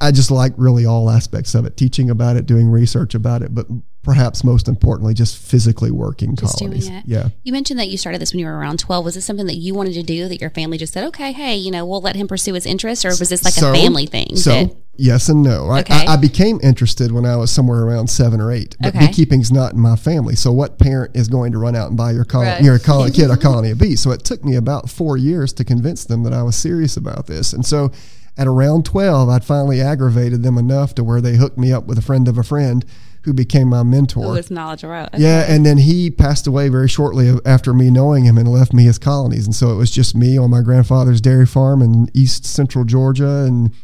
I, 0.00 0.10
just 0.12 0.30
like 0.30 0.52
really 0.56 0.84
all 0.86 1.10
aspects 1.10 1.54
of 1.54 1.64
it 1.66 1.76
teaching 1.76 2.10
about 2.10 2.36
it, 2.36 2.46
doing 2.46 2.68
research 2.68 3.14
about 3.14 3.42
it, 3.42 3.54
but 3.54 3.66
perhaps 4.02 4.42
most 4.42 4.68
importantly, 4.68 5.12
just 5.14 5.36
physically 5.36 5.90
working 5.90 6.34
Just 6.34 6.58
colonies. 6.58 6.88
Yeah. 7.04 7.28
You 7.42 7.52
mentioned 7.52 7.78
that 7.78 7.88
you 7.88 7.98
started 7.98 8.20
this 8.20 8.32
when 8.32 8.40
you 8.40 8.46
were 8.46 8.56
around 8.56 8.78
12. 8.78 9.04
Was 9.04 9.14
this 9.16 9.24
something 9.26 9.46
that 9.46 9.56
you 9.56 9.74
wanted 9.74 9.92
to 9.94 10.02
do 10.02 10.28
that 10.28 10.40
your 10.40 10.50
family 10.50 10.78
just 10.78 10.94
said, 10.94 11.04
okay, 11.08 11.32
hey, 11.32 11.56
you 11.56 11.70
know, 11.70 11.84
we'll 11.84 12.00
let 12.00 12.16
him 12.16 12.26
pursue 12.28 12.54
his 12.54 12.64
interest? 12.64 13.04
Or 13.04 13.08
was 13.10 13.28
this 13.28 13.44
like 13.44 13.54
So- 13.54 13.70
a 13.70 13.74
family 13.74 14.06
thing? 14.06 14.36
So 14.36 14.50
that- 14.50 14.76
yes 14.96 15.28
and 15.28 15.42
no. 15.42 15.68
I, 15.68 15.80
Okay. 15.80 16.06
I, 16.06 16.14
I 16.14 16.16
became 16.16 16.58
interested 16.62 17.12
when 17.12 17.26
I 17.26 17.36
was 17.36 17.50
somewhere 17.50 17.82
around 17.82 18.08
seven 18.08 18.40
or 18.40 18.50
eight. 18.50 18.76
But 18.80 18.94
Okay. 18.96 19.06
beekeeping's 19.08 19.52
not 19.52 19.74
in 19.74 19.80
my 19.80 19.96
family. 19.96 20.36
So 20.36 20.52
what 20.52 20.78
parent 20.78 21.14
is 21.14 21.28
going 21.28 21.52
to 21.52 21.58
run 21.58 21.76
out 21.76 21.88
and 21.88 21.96
buy 21.96 22.12
your 22.12 22.24
col- 22.24 22.42
Right. 22.42 22.62
your 22.62 22.78
col- 22.78 23.10
kid 23.10 23.30
a 23.30 23.36
colony 23.36 23.70
of 23.72 23.78
bees? 23.78 24.00
So 24.00 24.10
it 24.12 24.24
took 24.24 24.42
me 24.44 24.54
about 24.54 24.88
four 24.88 25.16
years 25.18 25.52
to 25.54 25.64
convince 25.64 26.04
them 26.04 26.22
that 26.22 26.32
I 26.32 26.42
was 26.42 26.56
serious 26.56 26.96
about 26.96 27.26
this. 27.26 27.52
And 27.52 27.66
so 27.66 27.90
at 28.38 28.46
around 28.46 28.86
twelve, 28.86 29.28
I'd 29.28 29.44
finally 29.44 29.82
aggravated 29.82 30.42
them 30.42 30.56
enough 30.56 30.94
to 30.94 31.04
where 31.04 31.20
they 31.20 31.36
hooked 31.36 31.58
me 31.58 31.72
up 31.72 31.86
with 31.86 31.98
a 31.98 32.02
friend 32.02 32.28
of 32.28 32.38
a 32.38 32.42
friend 32.42 32.84
who 33.22 33.34
became 33.34 33.68
my 33.68 33.82
mentor. 33.82 34.22
Who 34.22 34.30
was 34.30 34.50
knowledgeable? 34.50 35.08
Yeah, 35.18 35.44
and 35.46 35.66
then 35.66 35.78
he 35.78 36.10
passed 36.10 36.46
away 36.46 36.68
very 36.68 36.88
shortly 36.88 37.34
after 37.44 37.74
me 37.74 37.90
knowing 37.90 38.24
him 38.24 38.38
and 38.38 38.48
left 38.48 38.72
me 38.72 38.84
his 38.84 38.98
colonies. 38.98 39.44
And 39.44 39.54
so 39.54 39.72
it 39.72 39.76
was 39.76 39.90
just 39.90 40.14
me 40.14 40.38
on 40.38 40.50
my 40.50 40.62
grandfather's 40.62 41.20
dairy 41.20 41.44
farm 41.44 41.82
in 41.82 42.08
east 42.14 42.46
central 42.46 42.84
Georgia 42.84 43.44
and 43.44 43.74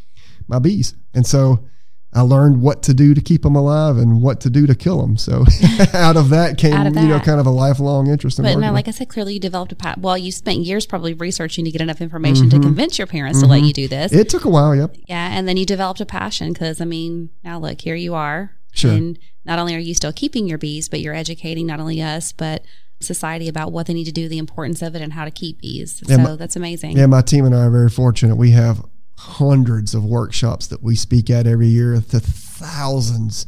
my 0.49 0.59
bees. 0.59 0.95
And 1.13 1.27
so 1.27 1.67
I 2.15 2.21
learned 2.21 2.61
what 2.63 2.83
to 2.85 2.95
do 2.95 3.13
to 3.13 3.21
keep 3.21 3.43
them 3.43 3.57
alive 3.57 3.97
and 3.97 4.23
what 4.23 4.41
to 4.43 4.51
do 4.51 4.67
to 4.67 4.75
kill 4.75 5.01
them. 5.01 5.17
So 5.17 5.45
out 5.95 6.17
of 6.17 6.29
that 6.31 6.59
came, 6.59 6.75
of 6.75 6.95
you 6.95 7.09
know, 7.09 7.19
kind 7.19 7.41
of 7.41 7.47
a 7.47 7.51
lifelong 7.51 8.09
interest 8.09 8.39
in 8.39 8.45
But 8.45 8.51
working 8.51 8.61
no, 8.61 8.73
like 8.73 8.87
I 8.87 8.93
said, 8.93 9.09
clearly 9.09 9.35
you 9.35 9.41
developed 9.41 9.73
a 9.73 9.77
pat. 9.77 9.99
Well, 9.99 10.17
you 10.17 10.31
spent 10.31 10.59
years 10.59 10.87
probably 10.87 11.13
researching 11.15 11.65
to 11.65 11.71
get 11.71 11.81
enough 11.81 12.01
information 12.01 12.49
Mm-hmm. 12.49 12.61
to 12.61 12.67
convince 12.67 12.99
your 12.99 13.07
parents 13.07 13.41
to 13.41 13.47
let 13.47 13.63
you 13.63 13.73
do 13.73 13.89
this. 13.89 14.13
It 14.13 14.29
took 14.29 14.45
a 14.45 14.49
while, 14.49 14.75
yep. 14.75 14.97
yeah, 15.07 15.37
and 15.37 15.47
then 15.49 15.57
you 15.57 15.65
developed 15.67 16.01
a 16.01 16.07
passion 16.07 16.53
because 16.53 16.81
I 16.81 16.85
mean, 16.85 17.31
now 17.43 17.59
look, 17.59 17.81
here 17.81 17.95
you 17.95 18.15
are. 18.15 18.57
Sure. 18.73 18.91
And 18.93 19.19
not 19.45 19.59
only 19.59 19.75
are 19.75 19.79
you 19.79 19.95
still 19.95 20.13
keeping 20.13 20.49
your 20.49 20.59
bees, 20.59 20.89
but 20.89 21.01
you're 21.01 21.15
educating 21.15 21.67
not 21.67 21.81
only 21.81 22.01
us 22.03 22.33
but 22.33 22.65
society 23.01 23.49
about 23.49 23.73
what 23.73 23.87
they 23.87 23.95
need 23.95 24.05
to 24.05 24.13
do, 24.13 24.29
the 24.29 24.39
importance 24.39 24.83
of 24.83 24.95
it, 24.95 25.03
and 25.03 25.13
how 25.13 25.25
to 25.25 25.31
keep 25.31 25.61
bees. 25.61 26.03
So 26.07 26.19
my- 26.19 26.37
that's 26.37 26.57
amazing. 26.57 26.97
Yeah, 26.97 27.07
my 27.07 27.23
team 27.23 27.45
and 27.45 27.55
I 27.55 27.65
are 27.67 27.71
very 27.71 27.91
fortunate. 27.91 28.37
We 28.37 28.53
have 28.53 28.85
hundreds 29.17 29.95
of 29.95 30.05
workshops 30.05 30.67
that 30.67 30.83
we 30.83 30.97
speak 30.97 31.31
at 31.31 31.47
every 31.47 31.69
year 31.69 31.95
to 31.95 32.21
thousands 32.21 33.47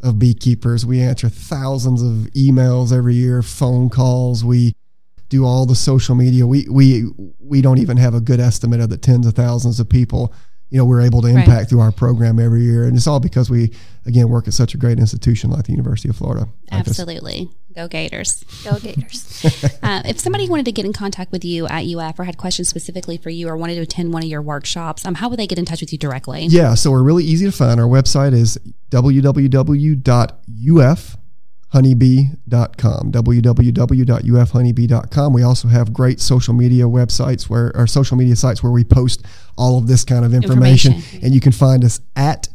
of 0.00 0.18
beekeepers. 0.18 0.84
We 0.84 1.00
answer 1.00 1.28
thousands 1.28 2.02
of 2.02 2.30
emails 2.34 2.92
every 2.92 3.14
year, 3.14 3.42
phone 3.42 3.88
calls. 3.88 4.44
We 4.44 4.74
do 5.28 5.44
all 5.44 5.64
the 5.64 5.74
social 5.74 6.14
media. 6.14 6.46
We 6.46 6.66
we 6.70 7.06
we 7.38 7.62
don't 7.62 7.78
even 7.78 7.96
have 7.96 8.14
a 8.14 8.20
good 8.20 8.40
estimate 8.40 8.80
of 8.80 8.90
the 8.90 8.98
tens 8.98 9.26
of 9.26 9.34
thousands 9.34 9.80
of 9.80 9.88
people 9.88 10.34
you 10.72 10.78
know 10.78 10.86
we're 10.86 11.02
able 11.02 11.20
to 11.20 11.28
impact 11.28 11.48
right. 11.48 11.68
through 11.68 11.80
our 11.80 11.92
program 11.92 12.38
every 12.38 12.62
year, 12.62 12.84
and 12.84 12.96
it's 12.96 13.06
all 13.06 13.20
because 13.20 13.50
we 13.50 13.70
again 14.06 14.30
work 14.30 14.48
at 14.48 14.54
such 14.54 14.72
a 14.72 14.78
great 14.78 14.98
institution 14.98 15.50
like 15.50 15.66
the 15.66 15.72
University 15.72 16.08
of 16.08 16.16
Florida. 16.16 16.48
Absolutely, 16.70 17.50
go 17.76 17.86
Gators, 17.88 18.42
go 18.64 18.78
Gators. 18.78 19.44
uh, 19.82 20.00
if 20.06 20.18
somebody 20.18 20.48
wanted 20.48 20.64
to 20.64 20.72
get 20.72 20.86
in 20.86 20.94
contact 20.94 21.30
with 21.30 21.44
you 21.44 21.66
at 21.66 21.84
UF 21.84 22.18
or 22.18 22.24
had 22.24 22.38
questions 22.38 22.70
specifically 22.70 23.18
for 23.18 23.28
you 23.28 23.48
or 23.48 23.56
wanted 23.58 23.74
to 23.74 23.82
attend 23.82 24.14
one 24.14 24.22
of 24.22 24.30
your 24.30 24.40
workshops, 24.40 25.04
um, 25.04 25.16
how 25.16 25.28
would 25.28 25.38
they 25.38 25.46
get 25.46 25.58
in 25.58 25.66
touch 25.66 25.82
with 25.82 25.92
you 25.92 25.98
directly? 25.98 26.46
Yeah, 26.46 26.72
so 26.72 26.90
we're 26.90 27.02
really 27.02 27.24
easy 27.24 27.44
to 27.44 27.52
find. 27.52 27.78
Our 27.78 27.86
website 27.86 28.32
is 28.32 28.58
www.uf 28.90 29.98
honeybee.com, 31.72 33.12
www.ufhoneybee.com. 33.12 35.32
We 35.32 35.42
also 35.42 35.68
have 35.68 35.92
great 35.92 36.20
social 36.20 36.54
media 36.54 36.84
websites 36.84 37.44
where, 37.44 37.76
our 37.76 37.86
social 37.86 38.16
media 38.16 38.36
sites 38.36 38.62
where 38.62 38.72
we 38.72 38.84
post 38.84 39.24
all 39.56 39.78
of 39.78 39.86
this 39.86 40.04
kind 40.04 40.24
of 40.24 40.34
information. 40.34 40.92
information. 40.92 41.24
And 41.24 41.34
you 41.34 41.40
can 41.40 41.52
find 41.52 41.84
us 41.84 42.00
at 42.14 42.48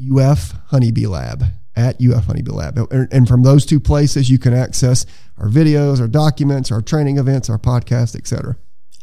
UF 0.00 0.54
Honeybee 0.66 1.06
Lab, 1.06 1.44
at 1.76 1.96
UF 2.02 2.26
Honeybee 2.26 2.50
Lab. 2.50 2.78
And 2.90 3.28
from 3.28 3.44
those 3.44 3.64
two 3.64 3.78
places, 3.78 4.30
you 4.30 4.38
can 4.38 4.52
access 4.52 5.06
our 5.38 5.48
videos, 5.48 6.00
our 6.00 6.08
documents, 6.08 6.72
our 6.72 6.82
training 6.82 7.18
events, 7.18 7.48
our 7.48 7.58
podcast, 7.58 8.16
etc. 8.16 8.56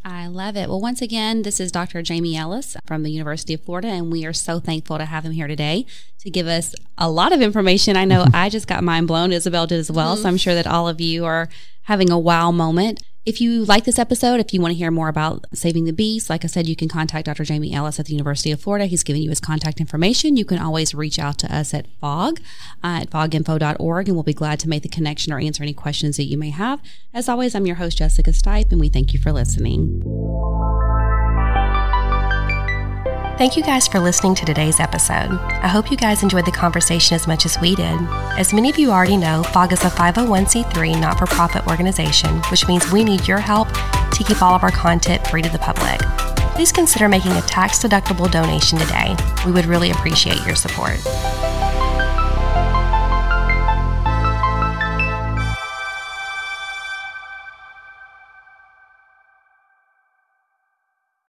I 0.05 0.27
love 0.27 0.57
it. 0.57 0.67
Well, 0.67 0.81
once 0.81 1.01
again, 1.01 1.43
this 1.43 1.59
is 1.61 1.71
Dr. 1.71 2.01
Jamie 2.01 2.35
Ellis 2.35 2.75
from 2.85 3.03
the 3.03 3.11
University 3.11 3.53
of 3.53 3.61
Florida, 3.61 3.87
and 3.87 4.11
we 4.11 4.25
are 4.25 4.33
so 4.33 4.59
thankful 4.59 4.97
to 4.97 5.05
have 5.05 5.23
him 5.25 5.31
here 5.31 5.47
today 5.47 5.85
to 6.19 6.29
give 6.29 6.45
us 6.45 6.75
a 6.97 7.09
lot 7.09 7.31
of 7.31 7.41
information. 7.41 7.95
I 7.95 8.03
know 8.03 8.25
I 8.33 8.49
just 8.49 8.67
got 8.67 8.83
mind 8.83 9.07
blown. 9.07 9.31
Isabel 9.31 9.65
did 9.65 9.79
as 9.79 9.89
well. 9.89 10.13
Mm-hmm. 10.15 10.23
So 10.23 10.29
I'm 10.29 10.37
sure 10.37 10.55
that 10.55 10.67
all 10.67 10.89
of 10.89 10.99
you 10.99 11.23
are 11.23 11.47
having 11.83 12.09
a 12.09 12.19
wow 12.19 12.51
moment. 12.51 13.01
If 13.25 13.39
you 13.39 13.63
like 13.63 13.85
this 13.85 13.97
episode, 13.97 14.41
if 14.41 14.53
you 14.53 14.59
want 14.59 14.73
to 14.73 14.77
hear 14.77 14.91
more 14.91 15.07
about 15.07 15.45
saving 15.53 15.85
the 15.85 15.93
bees, 15.93 16.29
like 16.29 16.43
I 16.43 16.47
said, 16.47 16.67
you 16.67 16.75
can 16.75 16.89
contact 16.89 17.25
Dr. 17.25 17.45
Jamie 17.45 17.73
Ellis 17.73 17.97
at 17.97 18.07
the 18.07 18.11
University 18.11 18.51
of 18.51 18.59
Florida. 18.59 18.85
He's 18.85 19.01
giving 19.03 19.21
you 19.21 19.29
his 19.29 19.39
contact 19.39 19.79
information. 19.79 20.35
You 20.35 20.43
can 20.43 20.59
always 20.59 20.93
reach 20.93 21.17
out 21.17 21.37
to 21.37 21.55
us 21.55 21.73
at 21.73 21.87
FOG 22.01 22.41
uh, 22.83 22.99
at 23.01 23.09
foginfo.org, 23.09 24.07
and 24.07 24.17
we'll 24.17 24.23
be 24.23 24.33
glad 24.33 24.59
to 24.59 24.67
make 24.67 24.83
the 24.83 24.89
connection 24.89 25.31
or 25.31 25.39
answer 25.39 25.63
any 25.63 25.73
questions 25.73 26.17
that 26.17 26.25
you 26.25 26.37
may 26.37 26.49
have. 26.49 26.81
As 27.13 27.29
always, 27.29 27.55
I'm 27.55 27.65
your 27.65 27.77
host, 27.77 27.97
Jessica 27.97 28.31
Stipe, 28.31 28.71
and 28.71 28.81
we 28.81 28.89
thank 28.89 29.13
you 29.13 29.19
for 29.19 29.31
listening. 29.31 30.03
Thank 33.43 33.57
you 33.57 33.63
guys 33.63 33.89
for 33.89 33.99
listening 33.99 34.35
to 34.35 34.45
today's 34.45 34.79
episode. 34.79 35.29
I 35.29 35.67
hope 35.67 35.91
you 35.91 35.97
guys 35.97 36.23
enjoyed 36.23 36.45
the 36.45 36.51
conversation 36.51 37.15
as 37.15 37.27
much 37.27 37.45
as 37.45 37.59
we 37.59 37.75
did. 37.75 37.99
As 38.39 38.53
many 38.53 38.69
of 38.69 38.79
you 38.79 38.89
already 38.89 39.17
know, 39.17 39.43
FOG 39.43 39.73
is 39.73 39.83
a 39.83 39.89
501c3 39.89 41.01
not 41.01 41.19
for 41.19 41.25
profit 41.25 41.67
organization, 41.67 42.37
which 42.49 42.65
means 42.69 42.89
we 42.89 43.03
need 43.03 43.27
your 43.27 43.39
help 43.39 43.67
to 43.67 44.23
keep 44.25 44.41
all 44.41 44.55
of 44.55 44.63
our 44.63 44.71
content 44.71 45.27
free 45.27 45.41
to 45.41 45.49
the 45.49 45.59
public. 45.59 45.99
Please 46.55 46.71
consider 46.71 47.09
making 47.09 47.33
a 47.33 47.41
tax 47.41 47.79
deductible 47.79 48.31
donation 48.31 48.79
today. 48.79 49.13
We 49.45 49.51
would 49.51 49.65
really 49.65 49.91
appreciate 49.91 50.41
your 50.45 50.55
support. 50.55 51.01